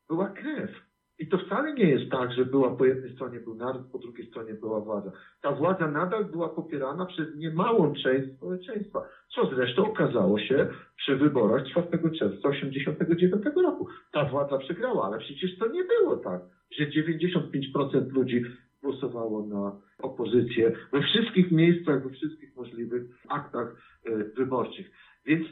[0.08, 0.70] Była krew.
[1.18, 4.26] I to wcale nie jest tak, że była po jednej stronie był naród, po drugiej
[4.26, 5.12] stronie była władza.
[5.42, 11.66] Ta władza nadal była popierana przez niemałą część społeczeństwa, co zresztą okazało się przy wyborach
[11.70, 11.86] 4
[12.18, 13.88] czerwca 1989 roku.
[14.12, 16.40] Ta władza przegrała, ale przecież to nie było tak,
[16.78, 18.44] że 95% ludzi
[18.82, 24.90] głosowało na opozycję we wszystkich miejscach, we wszystkich możliwych aktach e, wyborczych.
[25.26, 25.48] Więc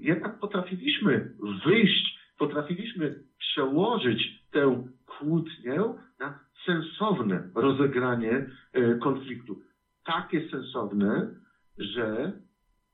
[0.00, 1.32] jednak potrafiliśmy
[1.64, 9.60] wyjść, potrafiliśmy przełożyć tę kłótnię na sensowne rozegranie e, konfliktu.
[10.04, 11.34] Takie sensowne,
[11.78, 12.32] że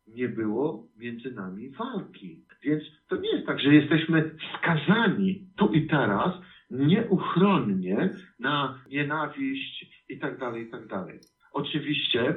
[0.06, 2.44] nie było między nami walki.
[2.62, 6.34] Więc to nie jest tak, że jesteśmy skazani tu i teraz
[6.70, 11.20] nieuchronnie na nienawiść i tak dalej, i tak dalej.
[11.52, 12.34] Oczywiście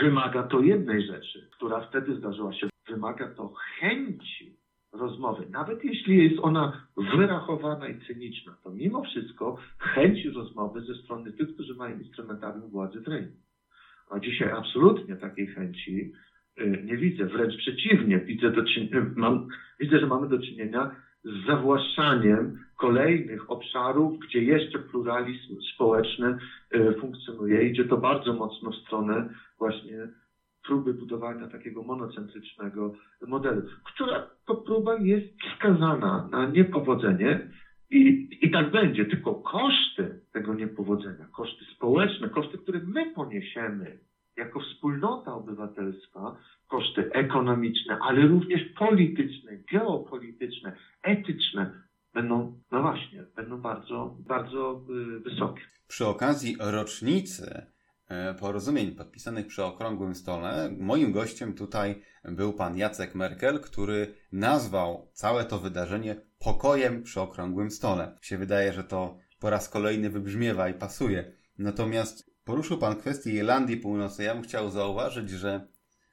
[0.00, 2.68] wymaga to jednej rzeczy, która wtedy zdarzyła się.
[2.88, 4.56] Wymaga to chęci
[4.92, 5.46] rozmowy.
[5.50, 11.54] Nawet jeśli jest ona wyrachowana i cyniczna, to mimo wszystko chęci rozmowy ze strony tych,
[11.54, 13.36] którzy mają instrumentarium władzy w ręku.
[14.10, 16.12] A dzisiaj absolutnie takiej chęci
[16.60, 17.24] y, nie widzę.
[17.24, 18.62] Wręcz przeciwnie, widzę, do,
[19.16, 19.48] mam,
[19.80, 26.36] widzę że mamy do czynienia z zawłaszczaniem kolejnych obszarów, gdzie jeszcze pluralizm społeczny
[26.74, 27.68] y, funkcjonuje.
[27.68, 30.08] Idzie to bardzo mocno w stronę właśnie
[30.64, 32.94] próby budowania takiego monocentrycznego
[33.26, 37.50] modelu, która to próba jest skazana na niepowodzenie
[37.90, 39.04] i, i tak będzie.
[39.04, 43.98] Tylko koszty tego niepowodzenia, koszty społeczne, koszty, które my poniesiemy
[44.36, 46.36] jako wspólnota obywatelska,
[46.68, 50.72] koszty ekonomiczne, ale również polityczne, geopolityczne,
[51.02, 51.70] etyczne,
[52.14, 54.84] będą, no właśnie, będą bardzo, bardzo
[55.16, 55.62] y, wysokie.
[55.88, 57.66] Przy okazji rocznicy
[58.08, 65.10] e, porozumień podpisanych przy okrągłym stole, moim gościem tutaj był pan Jacek Merkel, który nazwał
[65.12, 68.18] całe to wydarzenie pokojem przy okrągłym stole.
[68.20, 71.32] Się wydaje, że to po raz kolejny wybrzmiewa i pasuje.
[71.58, 74.26] Natomiast poruszył pan kwestię Irlandii Północnej.
[74.26, 75.68] Ja bym chciał zauważyć, że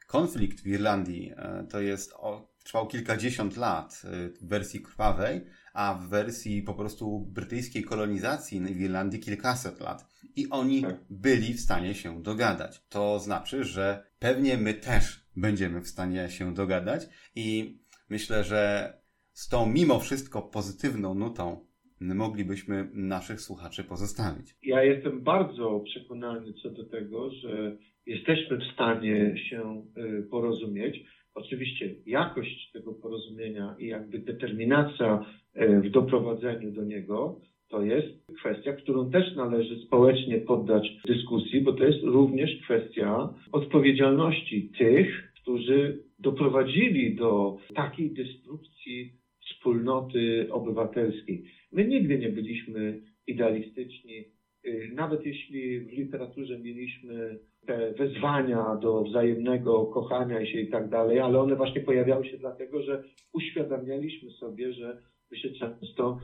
[0.07, 5.93] konflikt w Irlandii e, to jest o, trwał kilkadziesiąt lat e, w wersji krwawej, a
[5.93, 10.05] w wersji po prostu brytyjskiej kolonizacji w Irlandii kilkaset lat.
[10.35, 10.95] I oni tak.
[11.09, 12.81] byli w stanie się dogadać.
[12.89, 17.01] To znaczy, że pewnie my też będziemy w stanie się dogadać
[17.35, 17.77] i
[18.09, 18.93] myślę, że
[19.33, 21.65] z tą mimo wszystko pozytywną nutą
[22.01, 24.55] moglibyśmy naszych słuchaczy pozostawić.
[24.63, 31.05] Ja jestem bardzo przekonany co do tego, że jesteśmy w stanie się y, porozumieć.
[31.33, 35.25] Oczywiście jakość tego porozumienia i jakby determinacja
[35.55, 37.39] w doprowadzeniu do niego
[37.69, 38.07] to jest
[38.39, 46.03] kwestia, którą też należy społecznie poddać dyskusji, bo to jest również kwestia odpowiedzialności tych, którzy
[46.19, 51.43] doprowadzili do takiej destrukcji wspólnoty obywatelskiej.
[51.71, 54.23] My nigdy nie byliśmy idealistyczni,
[54.65, 61.19] y, nawet jeśli w literaturze mieliśmy te wezwania do wzajemnego kochania się i tak dalej,
[61.19, 64.97] ale one właśnie pojawiały się dlatego, że uświadamialiśmy sobie, że
[65.31, 66.19] my się często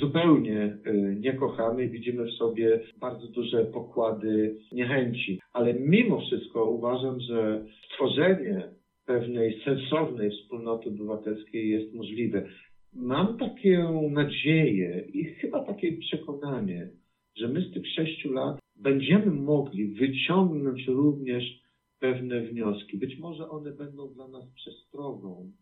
[0.00, 5.40] zupełnie y, nie kochamy widzimy w sobie bardzo duże pokłady niechęci.
[5.52, 8.68] Ale mimo wszystko uważam, że stworzenie
[9.06, 12.46] pewnej sensownej wspólnoty obywatelskiej jest możliwe.
[12.92, 16.88] Mam taką nadzieję i chyba takie przekonanie,
[17.36, 21.62] że my z tych sześciu lat będziemy mogli wyciągnąć również
[22.00, 22.98] pewne wnioski.
[22.98, 25.52] Być może one będą dla nas przestrogą,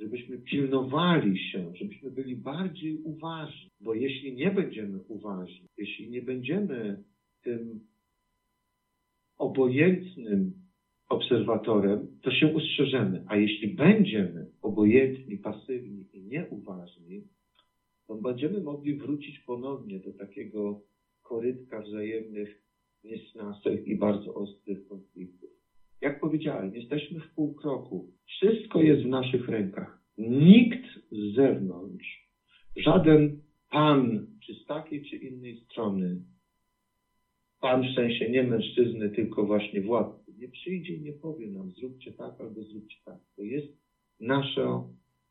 [0.00, 7.02] żebyśmy pilnowali się, żebyśmy byli bardziej uważni, bo jeśli nie będziemy uważni, jeśli nie będziemy
[7.42, 7.80] tym
[9.38, 10.52] obojętnym
[11.08, 13.24] obserwatorem, to się ustrzeżemy.
[13.26, 17.24] A jeśli będziemy obojętni, pasywni i nieuważni,
[18.06, 20.82] to będziemy mogli wrócić ponownie do takiego
[21.22, 22.62] korytka wzajemnych
[23.04, 25.57] niesnasek i bardzo ostrych konfliktów.
[26.00, 28.12] Jak powiedziałem, jesteśmy w pół kroku.
[28.26, 29.98] Wszystko jest w naszych rękach.
[30.18, 32.28] Nikt z zewnątrz,
[32.76, 33.40] żaden
[33.70, 36.22] pan, czy z takiej, czy innej strony,
[37.60, 42.12] pan w sensie nie mężczyzny, tylko właśnie władcy, nie przyjdzie i nie powie nam, zróbcie
[42.12, 43.18] tak albo zróbcie tak.
[43.36, 43.78] To jest
[44.20, 44.84] nasza,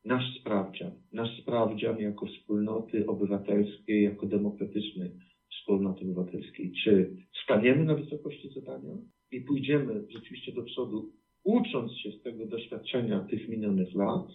[0.06, 0.92] nasz sprawdzian.
[1.14, 5.12] Nasz sprawdzian jako wspólnoty obywatelskiej, jako demokratycznej
[5.52, 6.72] wspólnoty obywatelskiej.
[6.84, 8.98] Czy staniemy na wysokości zadania
[9.32, 11.12] i pójdziemy rzeczywiście do przodu,
[11.44, 14.28] ucząc się z tego doświadczenia tych minionych lat,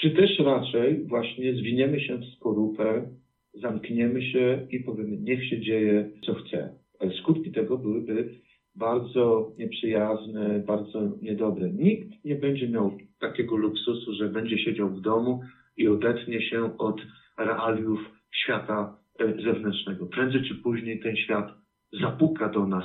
[0.00, 3.08] czy też raczej właśnie zwiniemy się w skorupę,
[3.54, 6.78] zamkniemy się i powiemy, niech się dzieje, co chce.
[7.00, 8.34] Ale skutki tego byłyby
[8.74, 11.72] bardzo nieprzyjazne, bardzo niedobre.
[11.72, 15.40] Nikt nie będzie miał takiego luksusu, że będzie siedział w domu
[15.76, 17.00] i odetnie się od
[17.38, 18.00] realiów
[18.32, 20.06] świata e, zewnętrznego.
[20.06, 21.52] Prędzej czy później ten świat
[22.00, 22.84] zapuka do nas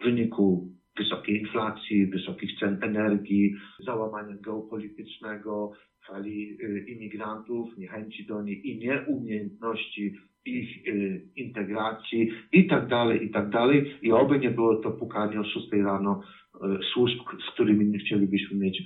[0.00, 5.72] w wyniku wysokiej inflacji, wysokich cen energii, załamania geopolitycznego,
[6.06, 10.14] fali y, imigrantów, niechęci do niej i nieumiejętności
[10.44, 13.98] ich y, integracji i tak dalej, i tak dalej.
[14.02, 16.20] I oby nie było to pukanie o 6 rano
[16.54, 16.58] y,
[16.92, 17.18] służb,
[17.48, 18.82] z którymi nie chcielibyśmy mieć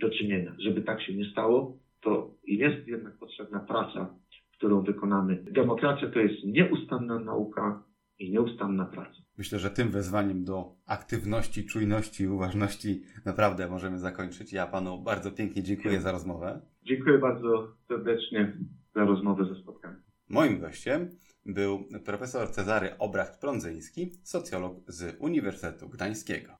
[0.00, 0.54] do czynienia.
[0.58, 4.14] Żeby tak się nie stało, to jest jednak potrzebna praca,
[4.56, 5.44] którą wykonamy.
[5.50, 7.82] Demokracja to jest nieustanna nauka
[8.20, 9.22] i nieustanna praca.
[9.38, 14.52] Myślę, że tym wezwaniem do aktywności, czujności i uważności naprawdę możemy zakończyć.
[14.52, 16.60] Ja panu bardzo pięknie dziękuję za rozmowę.
[16.82, 18.56] Dziękuję bardzo serdecznie
[18.94, 20.02] za rozmowę ze spotkaniem.
[20.28, 21.10] Moim gościem
[21.46, 26.59] był profesor Cezary Obracht-Prądzyński, socjolog z Uniwersytetu Gdańskiego.